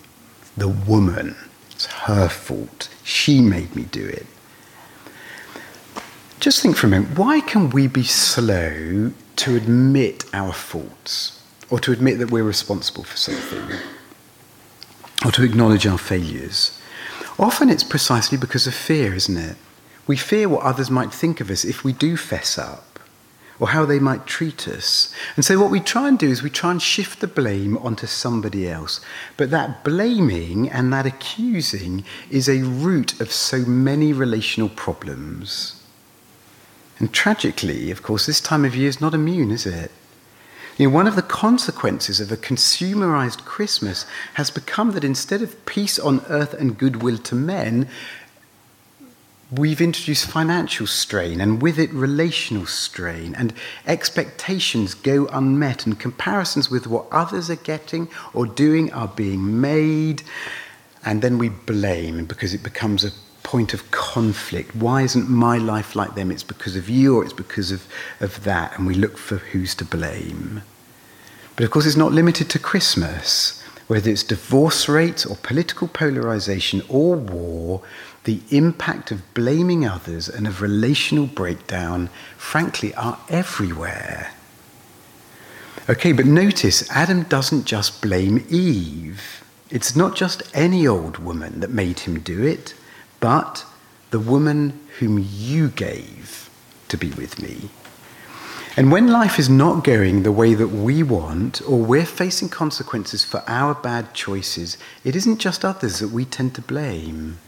The 0.55 0.69
woman, 0.69 1.35
it's 1.71 1.87
her 1.87 2.29
fault. 2.29 2.89
She 3.03 3.41
made 3.41 3.75
me 3.75 3.85
do 3.85 4.05
it. 4.05 4.27
Just 6.39 6.61
think 6.61 6.77
for 6.77 6.85
a 6.85 6.91
moment 6.91 7.17
why 7.17 7.39
can 7.39 7.71
we 7.71 7.87
be 7.87 8.03
slow 8.03 9.13
to 9.37 9.55
admit 9.55 10.25
our 10.31 10.53
faults 10.53 11.40
or 11.71 11.79
to 11.79 11.91
admit 11.91 12.19
that 12.19 12.29
we're 12.29 12.43
responsible 12.43 13.03
for 13.03 13.17
something 13.17 13.79
or 15.25 15.31
to 15.31 15.43
acknowledge 15.43 15.87
our 15.87 15.97
failures? 15.97 16.79
Often 17.39 17.69
it's 17.69 17.83
precisely 17.83 18.37
because 18.37 18.67
of 18.67 18.75
fear, 18.75 19.15
isn't 19.15 19.37
it? 19.37 19.55
We 20.05 20.17
fear 20.17 20.49
what 20.49 20.63
others 20.63 20.91
might 20.91 21.13
think 21.13 21.41
of 21.41 21.49
us 21.49 21.63
if 21.63 21.83
we 21.83 21.93
do 21.93 22.17
fess 22.17 22.57
up, 22.57 22.99
or 23.59 23.69
how 23.69 23.85
they 23.85 23.99
might 23.99 24.25
treat 24.25 24.67
us. 24.67 25.13
And 25.35 25.45
so, 25.45 25.59
what 25.59 25.71
we 25.71 25.79
try 25.79 26.07
and 26.07 26.19
do 26.19 26.29
is 26.29 26.43
we 26.43 26.49
try 26.49 26.71
and 26.71 26.81
shift 26.81 27.19
the 27.19 27.27
blame 27.27 27.77
onto 27.77 28.07
somebody 28.07 28.67
else. 28.67 28.99
But 29.37 29.51
that 29.51 29.83
blaming 29.83 30.69
and 30.69 30.91
that 30.91 31.05
accusing 31.05 32.03
is 32.29 32.49
a 32.49 32.63
root 32.63 33.19
of 33.21 33.31
so 33.31 33.59
many 33.59 34.11
relational 34.11 34.69
problems. 34.69 35.81
And 36.99 37.13
tragically, 37.13 37.89
of 37.91 38.03
course, 38.03 38.25
this 38.25 38.41
time 38.41 38.65
of 38.65 38.75
year 38.75 38.89
is 38.89 39.01
not 39.01 39.13
immune, 39.13 39.51
is 39.51 39.65
it? 39.65 39.91
You 40.81 40.87
know, 40.87 40.95
one 40.95 41.05
of 41.05 41.15
the 41.15 41.21
consequences 41.21 42.19
of 42.19 42.31
a 42.31 42.35
consumerized 42.35 43.45
Christmas 43.45 44.07
has 44.33 44.49
become 44.49 44.93
that 44.93 45.03
instead 45.03 45.43
of 45.43 45.63
peace 45.67 45.99
on 45.99 46.25
earth 46.27 46.55
and 46.55 46.75
goodwill 46.75 47.19
to 47.19 47.35
men, 47.35 47.87
we've 49.51 49.79
introduced 49.79 50.25
financial 50.25 50.87
strain 50.87 51.39
and 51.39 51.61
with 51.61 51.77
it 51.77 51.93
relational 51.93 52.65
strain 52.65 53.35
and 53.35 53.53
expectations 53.85 54.95
go 54.95 55.27
unmet 55.27 55.85
and 55.85 55.99
comparisons 55.99 56.71
with 56.71 56.87
what 56.87 57.05
others 57.11 57.51
are 57.51 57.57
getting 57.57 58.07
or 58.33 58.47
doing 58.47 58.91
are 58.91 59.09
being 59.09 59.61
made 59.61 60.23
and 61.05 61.21
then 61.21 61.37
we 61.37 61.49
blame 61.49 62.25
because 62.25 62.55
it 62.55 62.63
becomes 62.63 63.05
a 63.05 63.11
point 63.43 63.75
of 63.75 63.91
conflict. 63.91 64.75
Why 64.75 65.03
isn't 65.03 65.29
my 65.29 65.59
life 65.59 65.95
like 65.95 66.15
them? 66.15 66.31
It's 66.31 66.41
because 66.41 66.75
of 66.75 66.89
you 66.89 67.17
or 67.17 67.23
it's 67.23 67.33
because 67.33 67.71
of, 67.71 67.85
of 68.19 68.43
that 68.45 68.75
and 68.79 68.87
we 68.87 68.95
look 68.95 69.19
for 69.19 69.37
who's 69.37 69.75
to 69.75 69.85
blame 69.85 70.63
but 71.55 71.63
of 71.65 71.71
course 71.71 71.85
it's 71.85 71.97
not 71.97 72.11
limited 72.11 72.49
to 72.49 72.59
christmas 72.59 73.63
whether 73.87 74.09
it's 74.09 74.23
divorce 74.23 74.87
rates 74.87 75.25
or 75.25 75.35
political 75.37 75.87
polarization 75.87 76.81
or 76.87 77.15
war 77.15 77.81
the 78.23 78.41
impact 78.51 79.11
of 79.11 79.33
blaming 79.33 79.85
others 79.85 80.29
and 80.29 80.47
of 80.47 80.61
relational 80.61 81.25
breakdown, 81.25 82.09
frankly, 82.37 82.93
are 82.95 83.19
everywhere. 83.29 84.33
Okay, 85.89 86.11
but 86.11 86.25
notice 86.25 86.89
Adam 86.91 87.23
doesn't 87.23 87.65
just 87.65 88.01
blame 88.01 88.45
Eve. 88.49 89.43
It's 89.71 89.95
not 89.95 90.15
just 90.15 90.43
any 90.53 90.85
old 90.85 91.17
woman 91.17 91.61
that 91.61 91.71
made 91.71 92.01
him 92.01 92.19
do 92.19 92.43
it, 92.45 92.75
but 93.19 93.65
the 94.11 94.19
woman 94.19 94.79
whom 94.99 95.25
you 95.27 95.69
gave 95.69 96.49
to 96.89 96.97
be 96.97 97.09
with 97.11 97.41
me. 97.41 97.69
And 98.77 98.89
when 98.89 99.07
life 99.07 99.37
is 99.37 99.49
not 99.49 99.83
going 99.83 100.23
the 100.23 100.31
way 100.31 100.53
that 100.53 100.69
we 100.69 101.03
want, 101.03 101.61
or 101.67 101.79
we're 101.79 102.05
facing 102.05 102.47
consequences 102.47 103.23
for 103.23 103.43
our 103.45 103.75
bad 103.75 104.13
choices, 104.13 104.77
it 105.03 105.15
isn't 105.15 105.39
just 105.39 105.65
others 105.65 105.99
that 105.99 106.09
we 106.09 106.23
tend 106.23 106.55
to 106.55 106.61
blame. 106.61 107.39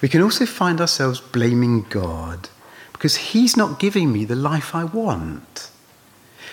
We 0.00 0.08
can 0.08 0.22
also 0.22 0.46
find 0.46 0.80
ourselves 0.80 1.20
blaming 1.20 1.82
God 1.82 2.48
because 2.92 3.16
He's 3.16 3.56
not 3.56 3.80
giving 3.80 4.12
me 4.12 4.24
the 4.24 4.36
life 4.36 4.72
I 4.72 4.84
want. 4.84 5.70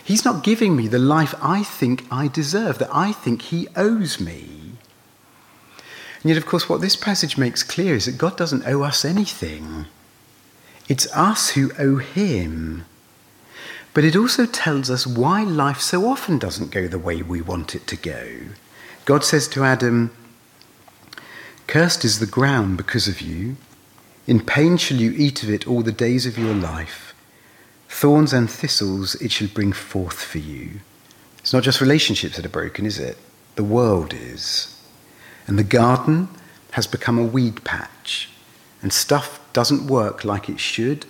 He's 0.04 0.26
not 0.26 0.43
giving 0.43 0.76
me 0.76 0.88
the 0.88 0.98
life 0.98 1.36
I 1.39 1.62
think 1.62 2.06
I 2.12 2.28
deserve, 2.28 2.80
that 2.80 2.89
I 2.91 3.12
think 3.12 3.43
He 3.43 3.67
owes 3.76 4.19
me. 4.19 4.72
And 6.24 6.30
yet, 6.30 6.38
of 6.38 6.48
course, 6.48 6.67
what 6.67 6.82
this 6.82 6.95
passage 6.95 7.38
makes 7.38 7.62
clear 7.62 7.93
is 7.93 8.06
that 8.06 8.17
God 8.17 8.36
doesn't 8.36 8.65
owe 8.65 8.82
us 8.82 9.06
anything. 9.06 9.86
It's 10.88 11.13
us 11.13 11.52
who 11.52 11.72
owe 11.78 11.98
Him. 11.98 12.86
But 13.93 14.04
it 14.04 14.15
also 14.15 14.45
tells 14.45 14.89
us 14.89 15.08
why 15.08 15.43
life 15.43 15.82
so 15.82 16.08
often 16.08 16.38
doesn't 16.38 16.71
go 16.71 16.88
the 16.88 16.99
way 16.99 17.21
we 17.21 17.41
want 17.41 17.75
it 17.75 17.88
to 17.88 17.95
go. 17.95 18.28
God 19.06 19.23
says 19.23 19.47
to 19.49 19.63
Adam, 19.63 20.12
Cursed 21.67 22.06
is 22.06 22.19
the 22.19 22.25
ground 22.25 22.78
because 22.78 23.08
of 23.08 23.21
you. 23.21 23.58
In 24.28 24.39
pain 24.39 24.78
shall 24.78 24.97
you 24.97 25.12
eat 25.12 25.43
of 25.43 25.49
it 25.49 25.67
all 25.67 25.82
the 25.82 25.91
days 25.91 26.25
of 26.25 26.38
your 26.38 26.54
life. 26.54 27.13
Thorns 27.88 28.34
and 28.34 28.49
thistles 28.49 29.15
it 29.15 29.32
shall 29.32 29.47
bring 29.47 29.73
forth 29.73 30.21
for 30.21 30.38
you. 30.38 30.82
It's 31.39 31.54
not 31.54 31.63
just 31.63 31.82
relationships 31.82 32.36
that 32.36 32.45
are 32.45 32.49
broken, 32.49 32.86
is 32.86 32.99
it? 32.99 33.17
The 33.56 33.63
world 33.63 34.13
is. 34.13 34.80
And 35.47 35.58
the 35.58 35.63
garden 35.63 36.30
has 36.71 36.86
become 36.86 37.17
a 37.17 37.23
weed 37.23 37.63
patch. 37.63 38.30
and 38.82 38.93
stuff 38.93 39.39
doesn't 39.54 39.88
work 39.88 40.23
like 40.23 40.49
it 40.49 40.60
should, 40.60 41.06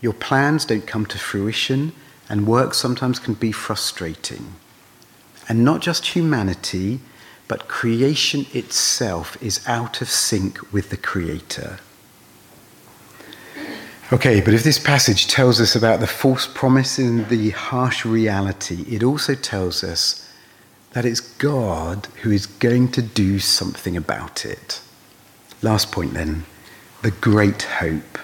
your 0.00 0.12
plans 0.12 0.64
don't 0.64 0.86
come 0.86 1.06
to 1.06 1.18
fruition, 1.18 1.92
and 2.34 2.48
work 2.48 2.74
sometimes 2.74 3.20
can 3.20 3.34
be 3.34 3.52
frustrating. 3.52 4.54
And 5.48 5.64
not 5.64 5.80
just 5.80 6.16
humanity, 6.16 6.98
but 7.46 7.68
creation 7.68 8.44
itself 8.52 9.40
is 9.40 9.64
out 9.68 10.02
of 10.02 10.10
sync 10.10 10.72
with 10.72 10.90
the 10.90 10.96
Creator. 10.96 11.78
Okay, 14.12 14.40
but 14.40 14.52
if 14.52 14.64
this 14.64 14.80
passage 14.80 15.28
tells 15.28 15.60
us 15.60 15.76
about 15.76 16.00
the 16.00 16.08
false 16.08 16.48
promise 16.48 16.98
and 16.98 17.28
the 17.28 17.50
harsh 17.50 18.04
reality, 18.04 18.84
it 18.88 19.04
also 19.04 19.36
tells 19.36 19.84
us 19.84 20.28
that 20.90 21.04
it's 21.04 21.20
God 21.20 22.08
who 22.22 22.32
is 22.32 22.46
going 22.46 22.90
to 22.90 23.02
do 23.02 23.38
something 23.38 23.96
about 23.96 24.44
it. 24.44 24.80
Last 25.62 25.92
point 25.92 26.14
then 26.14 26.46
the 27.02 27.12
great 27.12 27.62
hope. 27.62 28.18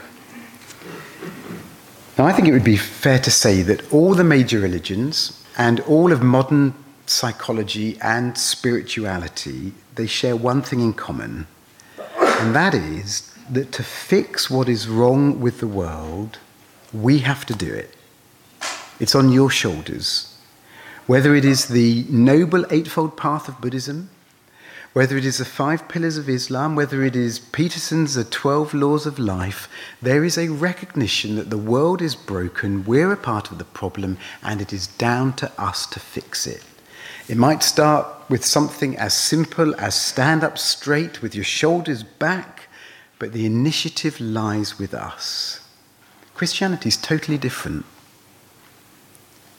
Now, 2.20 2.26
I 2.26 2.32
think 2.32 2.48
it 2.48 2.52
would 2.52 2.62
be 2.62 2.76
fair 2.76 3.18
to 3.18 3.30
say 3.30 3.62
that 3.62 3.90
all 3.90 4.12
the 4.12 4.24
major 4.24 4.60
religions 4.60 5.42
and 5.56 5.80
all 5.80 6.12
of 6.12 6.22
modern 6.22 6.74
psychology 7.06 7.96
and 8.02 8.36
spirituality, 8.36 9.72
they 9.94 10.06
share 10.06 10.36
one 10.36 10.60
thing 10.60 10.80
in 10.80 10.92
common, 10.92 11.46
and 11.96 12.54
that 12.54 12.74
is 12.74 13.34
that 13.48 13.72
to 13.72 13.82
fix 13.82 14.50
what 14.50 14.68
is 14.68 14.86
wrong 14.86 15.40
with 15.40 15.60
the 15.60 15.66
world, 15.66 16.38
we 16.92 17.20
have 17.20 17.46
to 17.46 17.54
do 17.54 17.72
it. 17.72 17.96
It's 19.00 19.14
on 19.14 19.32
your 19.32 19.48
shoulders. 19.48 20.36
Whether 21.06 21.34
it 21.34 21.46
is 21.46 21.68
the 21.68 22.04
noble 22.10 22.66
eightfold 22.70 23.16
path 23.16 23.48
of 23.48 23.62
Buddhism, 23.62 24.10
whether 24.92 25.16
it 25.16 25.24
is 25.24 25.38
the 25.38 25.44
five 25.44 25.88
pillars 25.88 26.16
of 26.16 26.28
Islam, 26.28 26.74
whether 26.74 27.02
it 27.02 27.14
is 27.14 27.38
Peterson's 27.38 28.14
The 28.14 28.24
Twelve 28.24 28.74
Laws 28.74 29.06
of 29.06 29.18
Life, 29.18 29.68
there 30.02 30.24
is 30.24 30.36
a 30.36 30.48
recognition 30.48 31.36
that 31.36 31.50
the 31.50 31.58
world 31.58 32.02
is 32.02 32.16
broken, 32.16 32.84
we're 32.84 33.12
a 33.12 33.16
part 33.16 33.50
of 33.50 33.58
the 33.58 33.64
problem, 33.64 34.18
and 34.42 34.60
it 34.60 34.72
is 34.72 34.86
down 34.86 35.32
to 35.34 35.52
us 35.60 35.86
to 35.86 36.00
fix 36.00 36.46
it. 36.46 36.64
It 37.28 37.36
might 37.36 37.62
start 37.62 38.06
with 38.28 38.44
something 38.44 38.96
as 38.96 39.14
simple 39.14 39.74
as 39.76 39.94
stand 39.94 40.42
up 40.42 40.58
straight 40.58 41.22
with 41.22 41.34
your 41.34 41.44
shoulders 41.44 42.02
back 42.02 42.60
but 43.20 43.34
the 43.34 43.46
initiative 43.46 44.18
lies 44.18 44.78
with 44.78 44.94
us. 44.94 45.60
Christianity 46.34 46.88
is 46.88 46.96
totally 46.96 47.38
different. 47.38 47.84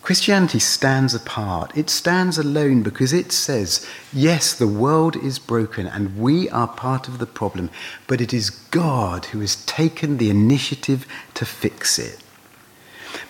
Christianity 0.02 0.60
stands 0.60 1.14
apart. 1.14 1.76
It 1.78 1.90
stands 1.90 2.38
alone 2.38 2.82
because 2.82 3.14
it 3.14 3.32
says, 3.32 3.86
yes, 4.12 4.54
the 4.54 4.68
world 4.68 5.16
is 5.16 5.38
broken 5.38 5.86
and 5.86 6.18
we 6.18 6.50
are 6.50 6.68
part 6.68 7.08
of 7.08 7.20
the 7.20 7.28
problem, 7.28 7.70
but 8.08 8.20
it 8.20 8.34
is 8.34 8.50
God 8.50 9.26
who 9.26 9.40
has 9.42 9.64
taken 9.66 10.18
the 10.18 10.30
initiative 10.30 11.06
to 11.36 11.46
fix 11.46 12.00
it. 12.00 12.24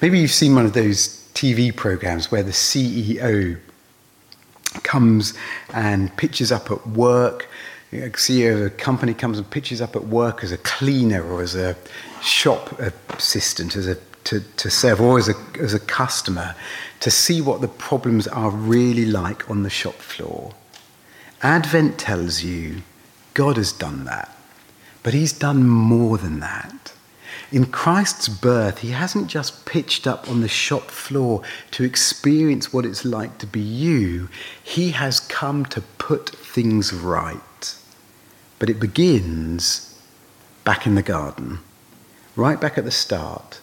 Maybe 0.02 0.20
you've 0.20 0.32
seen 0.32 0.56
one 0.56 0.66
of 0.66 0.74
those 0.74 1.28
TV 1.34 1.76
programs 1.76 2.32
where 2.32 2.44
the 2.44 2.52
CEO 2.52 3.60
comes 4.84 5.34
and 5.74 6.16
pitches 6.16 6.52
up 6.52 6.72
at 6.72 6.88
work 6.88 7.50
a 7.94 8.10
CEO 8.12 8.54
of 8.54 8.62
a 8.68 8.70
company 8.70 9.14
comes 9.14 9.38
and 9.38 9.50
pitches 9.50 9.82
up 9.82 9.96
at 9.96 10.06
work 10.06 10.44
as 10.44 10.52
a 10.52 10.58
cleaner 10.60 11.24
or 11.24 11.42
as 11.42 11.56
a 11.56 11.76
shop 12.22 12.80
assistant, 13.10 13.76
as 13.76 13.88
a 13.88 13.98
to, 14.26 14.42
to 14.58 14.70
serve, 14.70 15.02
or 15.02 15.18
as 15.18 15.30
a, 15.30 15.34
as 15.60 15.74
a 15.74 15.80
customer, 15.80 16.56
to 17.00 17.12
see 17.12 17.42
what 17.42 17.62
the 17.62 17.68
problems 17.68 18.28
are 18.28 18.52
really 18.52 19.06
like 19.06 19.50
on 19.50 19.64
the 19.64 19.70
shop 19.70 19.96
floor. 19.96 20.54
Advent 21.42 21.98
tells 21.98 22.44
you 22.44 22.84
God 23.34 23.58
has 23.58 23.72
done 23.72 24.06
that, 24.06 24.36
but 25.04 25.14
He's 25.14 25.34
done 25.34 25.68
more 25.68 26.18
than 26.18 26.40
that. 26.40 26.94
In 27.52 27.66
Christ's 27.66 28.28
birth, 28.28 28.80
He 28.80 28.92
hasn't 28.92 29.28
just 29.28 29.66
pitched 29.66 30.06
up 30.06 30.30
on 30.30 30.42
the 30.42 30.48
shop 30.48 30.84
floor 30.84 31.42
to 31.72 31.84
experience 31.84 32.72
what 32.72 32.86
it's 32.86 33.04
like 33.04 33.38
to 33.40 33.48
be 33.48 33.60
you, 33.60 34.30
He 34.62 34.92
has 34.92 35.20
come 35.20 35.66
to 35.68 35.82
put 35.82 36.30
things 36.30 36.94
right. 36.94 37.76
But 38.60 38.70
it 38.70 38.80
begins 38.80 40.00
back 40.64 40.86
in 40.86 40.94
the 40.96 41.02
garden, 41.02 41.60
right 42.36 42.62
back 42.62 42.78
at 42.78 42.86
the 42.86 42.92
start. 42.92 43.61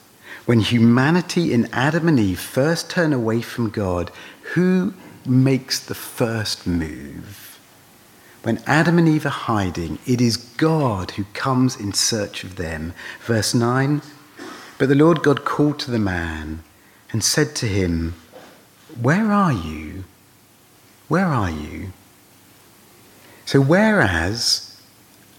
When 0.48 0.60
humanity 0.60 1.52
in 1.52 1.68
Adam 1.74 2.08
and 2.08 2.18
Eve 2.18 2.40
first 2.40 2.88
turn 2.88 3.12
away 3.12 3.42
from 3.42 3.68
God, 3.68 4.10
who 4.54 4.94
makes 5.26 5.78
the 5.78 5.94
first 5.94 6.66
move? 6.66 7.60
When 8.44 8.62
Adam 8.66 8.96
and 8.96 9.06
Eve 9.06 9.26
are 9.26 9.40
hiding, 9.50 9.98
it 10.06 10.22
is 10.22 10.38
God 10.38 11.10
who 11.10 11.24
comes 11.34 11.78
in 11.78 11.92
search 11.92 12.44
of 12.44 12.56
them. 12.56 12.94
Verse 13.26 13.52
9 13.52 14.00
But 14.78 14.88
the 14.88 14.94
Lord 14.94 15.22
God 15.22 15.44
called 15.44 15.78
to 15.80 15.90
the 15.90 15.98
man 15.98 16.64
and 17.12 17.22
said 17.22 17.54
to 17.56 17.66
him, 17.66 18.14
Where 18.98 19.30
are 19.30 19.52
you? 19.52 20.04
Where 21.08 21.26
are 21.26 21.50
you? 21.50 21.92
So, 23.44 23.60
whereas 23.60 24.80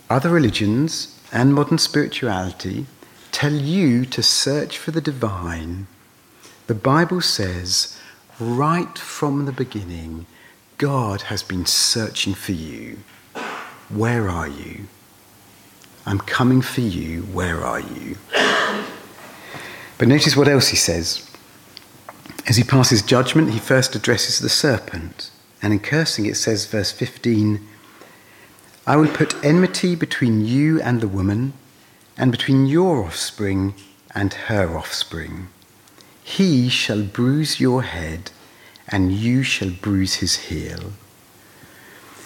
other 0.07 0.29
religions 0.29 1.19
and 1.31 1.55
modern 1.55 1.79
spirituality 1.79 2.85
tell 3.31 3.53
you 3.53 4.05
to 4.05 4.23
search 4.23 4.77
for 4.77 4.91
the 4.91 5.01
divine. 5.01 5.87
The 6.67 6.75
Bible 6.75 7.21
says, 7.21 7.99
right 8.39 8.97
from 8.97 9.45
the 9.45 9.51
beginning, 9.51 10.25
God 10.77 11.23
has 11.23 11.43
been 11.43 11.65
searching 11.65 12.33
for 12.33 12.53
you. 12.53 12.99
Where 13.89 14.29
are 14.29 14.47
you? 14.47 14.85
I'm 16.05 16.19
coming 16.19 16.61
for 16.61 16.81
you. 16.81 17.23
Where 17.23 17.63
are 17.63 17.79
you? 17.79 18.17
But 19.97 20.07
notice 20.07 20.37
what 20.37 20.47
else 20.47 20.69
he 20.69 20.77
says. 20.77 21.29
As 22.47 22.55
he 22.55 22.63
passes 22.63 23.01
judgment, 23.01 23.51
he 23.51 23.59
first 23.59 23.95
addresses 23.95 24.39
the 24.39 24.49
serpent. 24.49 25.29
And 25.61 25.73
in 25.73 25.79
cursing, 25.79 26.25
it 26.25 26.35
says, 26.35 26.65
verse 26.65 26.91
15, 26.91 27.67
I 28.87 28.95
will 28.95 29.09
put 29.09 29.43
enmity 29.43 29.95
between 29.95 30.45
you 30.45 30.81
and 30.81 31.01
the 31.01 31.07
woman, 31.07 31.53
and 32.19 32.31
between 32.31 32.67
your 32.67 33.05
offspring 33.05 33.73
and 34.13 34.33
her 34.33 34.77
offspring. 34.77 35.47
He 36.21 36.69
shall 36.69 37.01
bruise 37.01 37.59
your 37.59 37.81
head, 37.81 38.31
and 38.87 39.11
you 39.11 39.41
shall 39.41 39.71
bruise 39.71 40.15
his 40.15 40.35
heel. 40.35 40.91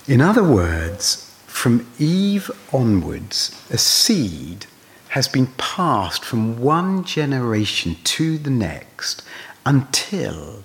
In 0.07 0.19
other 0.19 0.43
words, 0.43 1.31
from 1.45 1.87
Eve 1.99 2.49
onwards, 2.73 3.63
a 3.69 3.77
seed 3.77 4.65
has 5.09 5.27
been 5.27 5.47
passed 5.57 6.25
from 6.25 6.59
one 6.59 7.03
generation 7.03 7.95
to 8.03 8.37
the 8.39 8.49
next 8.49 9.21
until 9.65 10.63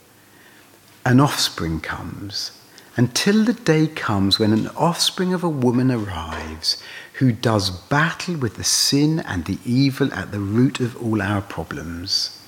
an 1.05 1.21
offspring 1.21 1.81
comes 1.81 2.58
until 2.99 3.45
the 3.45 3.53
day 3.53 3.87
comes 3.87 4.41
when 4.41 4.53
an 4.53 4.67
offspring 4.77 5.33
of 5.33 5.45
a 5.45 5.49
woman 5.49 5.89
arrives 5.89 6.83
who 7.15 7.31
does 7.31 7.71
battle 7.71 8.37
with 8.37 8.57
the 8.57 8.65
sin 8.65 9.21
and 9.21 9.45
the 9.45 9.59
evil 9.65 10.13
at 10.13 10.33
the 10.33 10.41
root 10.41 10.81
of 10.81 11.01
all 11.01 11.23
our 11.23 11.41
problems. 11.41 12.43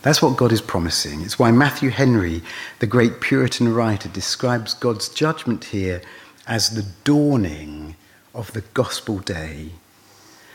That's 0.00 0.22
what 0.22 0.38
God 0.38 0.52
is 0.52 0.62
promising. 0.62 1.20
It's 1.20 1.38
why 1.38 1.50
Matthew 1.50 1.90
Henry, 1.90 2.40
the 2.78 2.86
great 2.86 3.20
Puritan 3.20 3.74
writer, 3.74 4.08
describes 4.08 4.72
God's 4.72 5.10
judgment 5.10 5.64
here 5.64 6.00
as 6.46 6.70
the 6.70 6.86
dawning 7.04 7.94
of 8.34 8.54
the 8.54 8.62
gospel 8.72 9.18
day. 9.18 9.68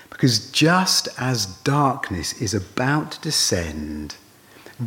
Because 0.09 0.49
just 0.51 1.07
as 1.19 1.45
darkness 1.45 2.41
is 2.41 2.55
about 2.55 3.11
to 3.11 3.21
descend, 3.21 4.15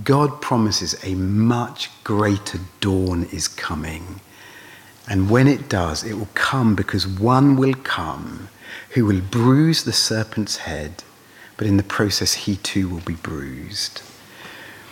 God 0.02 0.42
promises 0.42 0.96
a 1.04 1.14
much 1.14 1.90
greater 2.02 2.58
dawn 2.80 3.28
is 3.30 3.46
coming. 3.46 4.20
And 5.08 5.30
when 5.30 5.48
it 5.48 5.68
does, 5.68 6.04
it 6.04 6.14
will 6.14 6.28
come 6.34 6.74
because 6.74 7.06
one 7.06 7.56
will 7.56 7.74
come 7.74 8.48
who 8.90 9.04
will 9.04 9.20
bruise 9.20 9.84
the 9.84 9.92
serpent's 9.92 10.58
head, 10.58 11.02
but 11.56 11.66
in 11.66 11.76
the 11.76 11.82
process, 11.82 12.32
he 12.34 12.56
too 12.56 12.88
will 12.88 13.00
be 13.00 13.14
bruised. 13.14 14.02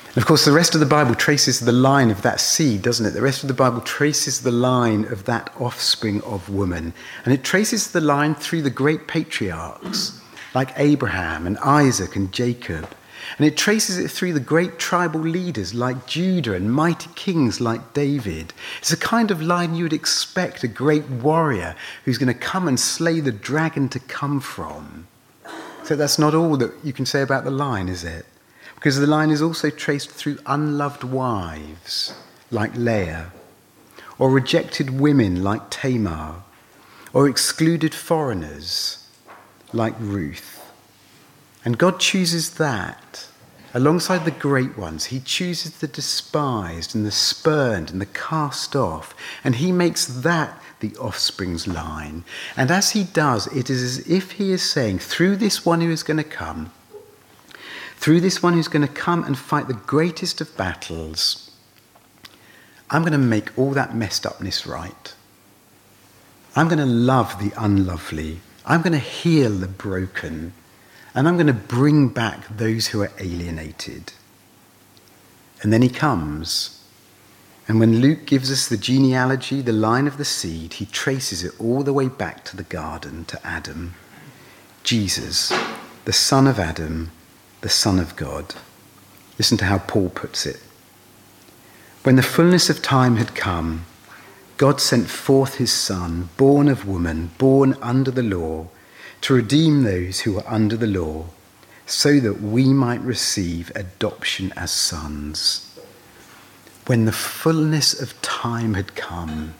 And 0.08 0.16
of 0.16 0.26
course, 0.26 0.44
the 0.44 0.52
rest 0.52 0.74
of 0.74 0.80
the 0.80 0.86
Bible 0.86 1.14
traces 1.14 1.60
the 1.60 1.70
line 1.70 2.10
of 2.10 2.22
that 2.22 2.40
seed, 2.40 2.82
doesn't 2.82 3.06
it? 3.06 3.10
The 3.10 3.22
rest 3.22 3.44
of 3.44 3.48
the 3.48 3.54
Bible 3.54 3.80
traces 3.80 4.40
the 4.40 4.50
line 4.50 5.04
of 5.04 5.24
that 5.26 5.52
offspring 5.60 6.20
of 6.22 6.50
woman. 6.50 6.92
And 7.24 7.32
it 7.32 7.44
traces 7.44 7.92
the 7.92 8.00
line 8.00 8.34
through 8.34 8.62
the 8.62 8.70
great 8.70 9.06
patriarchs 9.06 10.20
like 10.52 10.72
Abraham 10.76 11.46
and 11.46 11.58
Isaac 11.58 12.16
and 12.16 12.32
Jacob. 12.32 12.88
And 13.38 13.46
it 13.46 13.56
traces 13.56 13.98
it 13.98 14.10
through 14.10 14.32
the 14.32 14.40
great 14.40 14.78
tribal 14.78 15.20
leaders 15.20 15.74
like 15.74 16.06
Judah 16.06 16.54
and 16.54 16.72
mighty 16.72 17.10
kings 17.14 17.60
like 17.60 17.92
David. 17.92 18.52
It's 18.78 18.92
a 18.92 18.96
kind 18.96 19.30
of 19.30 19.42
line 19.42 19.74
you 19.74 19.84
would 19.84 19.92
expect 19.92 20.64
a 20.64 20.68
great 20.68 21.08
warrior 21.08 21.74
who's 22.04 22.18
going 22.18 22.32
to 22.32 22.38
come 22.38 22.68
and 22.68 22.78
slay 22.78 23.20
the 23.20 23.32
dragon 23.32 23.88
to 23.90 24.00
come 24.00 24.40
from. 24.40 25.06
So 25.84 25.96
that's 25.96 26.18
not 26.18 26.34
all 26.34 26.56
that 26.58 26.72
you 26.84 26.92
can 26.92 27.06
say 27.06 27.22
about 27.22 27.44
the 27.44 27.50
line, 27.50 27.88
is 27.88 28.04
it? 28.04 28.26
Because 28.74 28.98
the 28.98 29.06
line 29.06 29.30
is 29.30 29.42
also 29.42 29.70
traced 29.70 30.10
through 30.10 30.38
unloved 30.46 31.04
wives 31.04 32.14
like 32.50 32.74
Leah, 32.74 33.32
or 34.18 34.30
rejected 34.30 35.00
women 35.00 35.42
like 35.42 35.70
Tamar, 35.70 36.42
or 37.12 37.28
excluded 37.28 37.94
foreigners 37.94 39.06
like 39.72 39.94
Ruth. 39.98 40.59
And 41.64 41.78
God 41.78 42.00
chooses 42.00 42.54
that. 42.54 43.26
Alongside 43.72 44.24
the 44.24 44.32
great 44.32 44.76
ones, 44.76 45.06
he 45.06 45.20
chooses 45.20 45.78
the 45.78 45.86
despised 45.86 46.94
and 46.94 47.06
the 47.06 47.12
spurned 47.12 47.90
and 47.90 48.00
the 48.00 48.06
cast 48.06 48.74
off, 48.74 49.14
and 49.44 49.56
he 49.56 49.70
makes 49.70 50.06
that 50.06 50.60
the 50.80 50.96
offspring's 50.96 51.68
line. 51.68 52.24
And 52.56 52.70
as 52.70 52.90
he 52.90 53.04
does, 53.04 53.46
it 53.54 53.70
is 53.70 53.82
as 53.82 54.10
if 54.10 54.32
he 54.32 54.50
is 54.50 54.62
saying, 54.62 54.98
through 54.98 55.36
this 55.36 55.64
one 55.64 55.80
who 55.82 55.90
is 55.90 56.02
going 56.02 56.16
to 56.16 56.24
come, 56.24 56.72
through 57.96 58.20
this 58.20 58.42
one 58.42 58.54
who's 58.54 58.66
going 58.66 58.86
to 58.86 58.92
come 58.92 59.22
and 59.22 59.38
fight 59.38 59.68
the 59.68 59.74
greatest 59.74 60.40
of 60.40 60.56
battles, 60.56 61.50
I'm 62.88 63.02
going 63.02 63.12
to 63.12 63.18
make 63.18 63.56
all 63.56 63.70
that 63.72 63.94
messed 63.94 64.26
upness 64.26 64.66
right. 64.66 65.14
I'm 66.56 66.66
going 66.66 66.78
to 66.78 66.86
love 66.86 67.38
the 67.38 67.52
unlovely. 67.56 68.40
I'm 68.66 68.82
going 68.82 68.94
to 68.94 68.98
heal 68.98 69.50
the 69.50 69.68
broken. 69.68 70.54
And 71.14 71.26
I'm 71.26 71.36
going 71.36 71.46
to 71.46 71.52
bring 71.52 72.08
back 72.08 72.46
those 72.48 72.88
who 72.88 73.02
are 73.02 73.12
alienated. 73.18 74.12
And 75.62 75.72
then 75.72 75.82
he 75.82 75.88
comes. 75.88 76.84
And 77.66 77.78
when 77.78 78.00
Luke 78.00 78.26
gives 78.26 78.50
us 78.50 78.68
the 78.68 78.76
genealogy, 78.76 79.60
the 79.60 79.72
line 79.72 80.06
of 80.06 80.16
the 80.16 80.24
seed, 80.24 80.74
he 80.74 80.86
traces 80.86 81.44
it 81.44 81.52
all 81.58 81.82
the 81.82 81.92
way 81.92 82.08
back 82.08 82.44
to 82.44 82.56
the 82.56 82.62
garden, 82.62 83.24
to 83.26 83.46
Adam. 83.46 83.94
Jesus, 84.82 85.52
the 86.04 86.12
son 86.12 86.46
of 86.46 86.58
Adam, 86.58 87.10
the 87.60 87.68
Son 87.68 87.98
of 87.98 88.16
God. 88.16 88.54
Listen 89.38 89.58
to 89.58 89.66
how 89.66 89.78
Paul 89.78 90.08
puts 90.10 90.46
it. 90.46 90.60
When 92.02 92.16
the 92.16 92.22
fullness 92.22 92.70
of 92.70 92.82
time 92.82 93.16
had 93.16 93.34
come, 93.34 93.84
God 94.56 94.80
sent 94.80 95.08
forth 95.08 95.56
his 95.56 95.72
Son, 95.72 96.30
born 96.36 96.68
of 96.68 96.88
woman, 96.88 97.30
born 97.38 97.76
under 97.82 98.10
the 98.10 98.22
law, 98.22 98.68
to 99.22 99.34
redeem 99.34 99.82
those 99.82 100.20
who 100.20 100.32
were 100.34 100.48
under 100.48 100.76
the 100.76 100.86
law, 100.86 101.26
so 101.86 102.20
that 102.20 102.40
we 102.40 102.72
might 102.72 103.00
receive 103.00 103.72
adoption 103.74 104.52
as 104.56 104.70
sons. 104.70 105.78
When 106.86 107.04
the 107.04 107.12
fullness 107.12 108.00
of 108.00 108.20
time 108.22 108.74
had 108.74 108.94
come, 108.94 109.54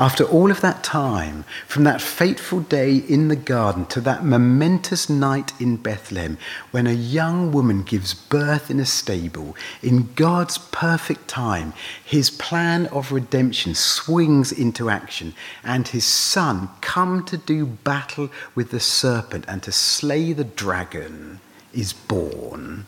after 0.00 0.24
all 0.24 0.50
of 0.50 0.62
that 0.62 0.82
time, 0.82 1.44
from 1.66 1.84
that 1.84 2.00
fateful 2.00 2.60
day 2.60 2.96
in 2.96 3.28
the 3.28 3.36
garden 3.36 3.84
to 3.84 4.00
that 4.00 4.24
momentous 4.24 5.10
night 5.10 5.52
in 5.60 5.76
Bethlehem, 5.76 6.38
when 6.70 6.86
a 6.86 6.92
young 6.92 7.52
woman 7.52 7.82
gives 7.82 8.14
birth 8.14 8.70
in 8.70 8.80
a 8.80 8.86
stable, 8.86 9.54
in 9.82 10.10
God's 10.14 10.56
perfect 10.56 11.28
time, 11.28 11.74
his 12.02 12.30
plan 12.30 12.86
of 12.86 13.12
redemption 13.12 13.74
swings 13.74 14.50
into 14.52 14.88
action, 14.88 15.34
and 15.62 15.86
his 15.86 16.06
son 16.06 16.70
come 16.80 17.22
to 17.26 17.36
do 17.36 17.66
battle 17.66 18.30
with 18.54 18.70
the 18.70 18.80
serpent 18.80 19.44
and 19.46 19.62
to 19.62 19.70
slay 19.70 20.32
the 20.32 20.44
dragon 20.44 21.40
is 21.74 21.92
born. 21.92 22.86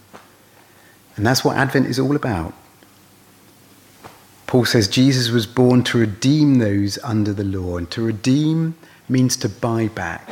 And 1.17 1.27
that's 1.27 1.45
what 1.45 1.59
Advent 1.59 1.89
is 1.89 1.99
all 1.99 2.17
about. 2.17 2.55
Paul 4.53 4.67
says 4.67 4.87
Jesus 4.87 5.31
was 5.31 5.47
born 5.47 5.83
to 5.85 5.97
redeem 5.97 6.59
those 6.59 6.99
under 7.03 7.33
the 7.33 7.43
law. 7.43 7.79
And 7.79 7.91
to 7.91 8.03
redeem 8.03 8.75
means 9.09 9.35
to 9.39 9.49
buy 9.49 9.89
back, 9.89 10.29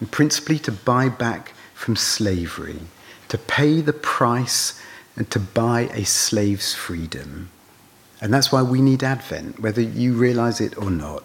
and 0.00 0.10
principally 0.10 0.58
to 0.58 0.72
buy 0.72 1.08
back 1.08 1.52
from 1.72 1.94
slavery, 1.94 2.80
to 3.28 3.38
pay 3.38 3.80
the 3.80 3.92
price 3.92 4.82
and 5.14 5.30
to 5.30 5.38
buy 5.38 5.82
a 5.92 6.04
slave's 6.04 6.74
freedom. 6.74 7.48
And 8.20 8.34
that's 8.34 8.50
why 8.50 8.60
we 8.62 8.82
need 8.82 9.04
Advent, 9.04 9.60
whether 9.60 9.80
you 9.80 10.14
realize 10.14 10.60
it 10.60 10.76
or 10.76 10.90
not. 10.90 11.22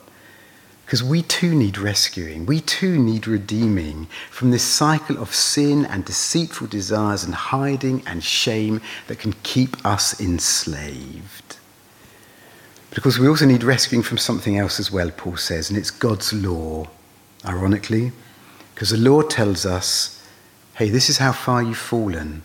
Because 0.85 1.03
we 1.03 1.23
too 1.23 1.55
need 1.55 1.79
rescuing. 1.79 2.45
We 2.45 2.61
too 2.61 2.99
need 2.99 3.25
redeeming 3.25 4.05
from 4.29 4.51
this 4.51 4.63
cycle 4.63 5.17
of 5.17 5.33
sin 5.33 5.83
and 5.83 6.05
deceitful 6.05 6.67
desires 6.67 7.23
and 7.23 7.33
hiding 7.33 8.03
and 8.05 8.23
shame 8.23 8.81
that 9.07 9.17
can 9.17 9.33
keep 9.41 9.83
us 9.83 10.21
enslaved. 10.21 11.57
Because 12.95 13.19
we 13.19 13.27
also 13.27 13.45
need 13.45 13.61
rescuing 13.61 14.01
from 14.01 14.17
something 14.17 14.57
else 14.57 14.79
as 14.79 14.89
well, 14.89 15.11
Paul 15.11 15.35
says, 15.37 15.69
and 15.69 15.77
it's 15.77 15.91
God's 15.91 16.31
law, 16.33 16.87
ironically. 17.45 18.13
Because 18.73 18.89
the 18.89 18.97
law 18.97 19.21
tells 19.21 19.65
us 19.65 20.13
hey, 20.75 20.89
this 20.89 21.09
is 21.09 21.19
how 21.19 21.31
far 21.31 21.63
you've 21.63 21.77
fallen. 21.77 22.41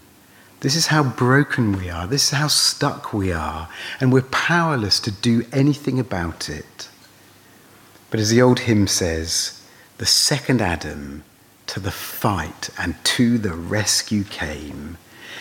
This 0.60 0.76
is 0.76 0.86
how 0.88 1.02
broken 1.02 1.76
we 1.76 1.90
are. 1.90 2.06
This 2.06 2.26
is 2.26 2.38
how 2.38 2.46
stuck 2.46 3.12
we 3.12 3.32
are. 3.32 3.68
And 4.00 4.12
we're 4.12 4.22
powerless 4.22 5.00
to 5.00 5.10
do 5.10 5.44
anything 5.52 5.98
about 5.98 6.48
it. 6.48 6.88
But 8.08 8.20
as 8.20 8.30
the 8.30 8.40
old 8.40 8.60
hymn 8.60 8.86
says, 8.86 9.60
the 9.98 10.06
second 10.06 10.60
Adam 10.60 11.24
to 11.66 11.80
the 11.80 11.90
fight 11.90 12.70
and 12.78 12.94
to 13.04 13.36
the 13.38 13.54
rescue 13.54 14.22
came. 14.22 14.96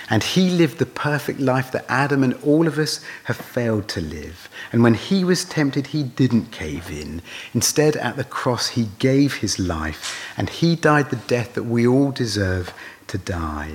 And 0.10 0.24
he 0.24 0.50
lived 0.50 0.80
the 0.80 0.86
perfect 0.88 1.40
life 1.40 1.72
that 1.72 1.86
Adam 1.88 2.24
and 2.24 2.34
all 2.44 2.68
of 2.68 2.80
us 2.80 3.00
have 3.26 3.38
failed 3.38 3.88
to 3.90 4.02
live. 4.02 4.50
And 4.72 4.82
when 4.82 4.96
he 4.96 5.24
was 5.24 5.46
tempted, 5.46 5.88
he 5.88 6.02
didn't 6.02 6.52
cave 6.52 6.90
in. 6.90 7.22
Instead, 7.54 7.96
at 7.96 8.16
the 8.16 8.24
cross, 8.24 8.70
he 8.70 8.88
gave 8.98 9.36
his 9.36 9.60
life 9.60 10.34
and 10.36 10.50
he 10.50 10.76
died 10.76 11.12
the 11.12 11.16
death 11.16 11.54
that 11.54 11.64
we 11.64 11.86
all 11.86 12.12
deserve 12.12 12.74
to 13.08 13.20
die. 13.20 13.74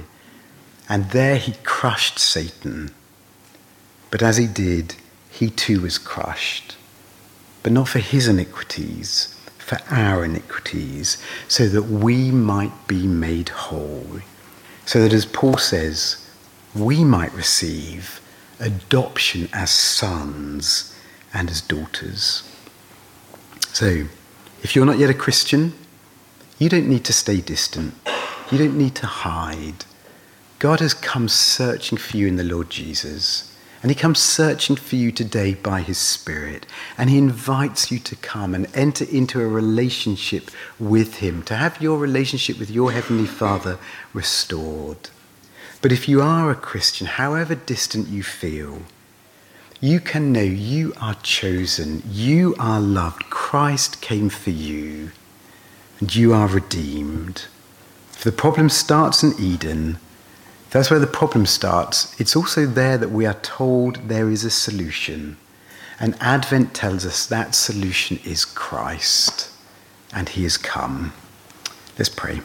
And 0.89 1.11
there 1.11 1.37
he 1.37 1.55
crushed 1.63 2.19
Satan. 2.19 2.91
But 4.11 4.23
as 4.23 4.37
he 4.37 4.47
did, 4.47 4.97
he 5.31 5.51
too 5.51 5.81
was 5.83 5.99
crushed. 5.99 6.77
But 7.63 7.73
not 7.73 7.89
for 7.89 8.01
his 8.01 8.29
iniquities, 8.29 9.39
for 9.59 9.79
our 9.89 10.25
iniquities, 10.25 11.17
so 11.49 11.69
that 11.69 11.85
we 11.85 12.31
might 12.31 12.87
be 12.87 13.07
made 13.07 13.49
whole. 13.49 14.21
So 14.85 15.01
that, 15.03 15.13
as 15.13 15.25
Paul 15.25 15.57
says, 15.57 16.24
we 16.75 17.05
might 17.05 17.33
receive 17.33 18.21
adoption 18.59 19.49
as 19.53 19.71
sons 19.71 20.95
and 21.33 21.51
as 21.51 21.61
daughters. 21.61 22.43
So, 23.73 24.07
if 24.63 24.75
you're 24.75 24.87
not 24.87 24.99
yet 24.99 25.11
a 25.11 25.15
Christian, 25.15 25.75
you 26.59 26.69
don't 26.69 26.89
need 26.89 27.05
to 27.05 27.13
stay 27.13 27.41
distant. 27.41 27.95
You 28.51 28.59
don't 28.59 28.79
need 28.79 28.95
to 28.97 29.07
hide. 29.07 29.85
God 30.59 30.81
has 30.81 30.95
come 30.95 31.29
searching 31.29 31.99
for 31.99 32.17
you 32.17 32.27
in 32.27 32.37
the 32.37 32.45
Lord 32.45 32.71
Jesus. 32.71 33.51
And 33.83 33.91
he 33.91 33.95
comes 33.95 34.19
searching 34.19 34.77
for 34.77 34.97
you 34.97 35.13
today 35.13 35.53
by 35.53 35.83
his 35.83 35.99
Spirit. 35.99 36.65
And 36.97 37.11
he 37.11 37.19
invites 37.19 37.91
you 37.91 37.99
to 37.99 38.17
come 38.17 38.55
and 38.55 38.67
enter 38.75 39.05
into 39.05 39.43
a 39.43 39.47
relationship 39.47 40.51
with 40.79 41.17
him, 41.17 41.43
to 41.43 41.57
have 41.57 41.83
your 41.83 41.99
relationship 41.99 42.59
with 42.59 42.71
your 42.71 42.93
Heavenly 42.93 43.27
Father 43.27 43.79
restored. 44.15 45.11
But 45.85 45.93
if 45.93 46.09
you 46.09 46.23
are 46.23 46.51
a 46.51 46.55
Christian, 46.55 47.07
however 47.07 47.55
distant 47.55 48.09
you 48.09 48.23
feel, 48.23 48.85
you 49.83 50.01
can 50.01 50.33
know 50.33 50.41
you 50.41 50.95
are 50.99 51.17
chosen, 51.17 52.03
you 52.09 52.55
are 52.59 52.81
loved. 52.81 53.25
Christ 53.29 54.01
came 54.01 54.31
for 54.31 54.49
you, 54.49 55.11
and 56.01 56.17
you 56.17 56.33
are 56.33 56.49
redeemed. 56.49 57.45
If 58.15 58.25
the 58.25 58.33
problem 58.33 58.71
starts 58.71 59.23
in 59.23 59.35
Eden, 59.39 59.99
that's 60.71 60.91
where 60.91 60.99
the 60.99 61.07
problem 61.07 61.45
starts. 61.45 62.19
It's 62.19 62.35
also 62.35 62.65
there 62.65 62.97
that 62.97 63.11
we 63.11 63.27
are 63.27 63.35
told 63.43 64.09
there 64.09 64.31
is 64.31 64.43
a 64.43 64.51
solution. 64.51 65.37
And 66.01 66.17
Advent 66.19 66.73
tells 66.73 67.05
us 67.05 67.27
that 67.27 67.55
solution 67.55 68.21
is 68.25 68.47
Christ, 68.47 69.51
and 70.15 70.31
he 70.31 70.45
has 70.45 70.57
come. 70.57 71.13
Let's 71.99 72.09
pray. 72.09 72.41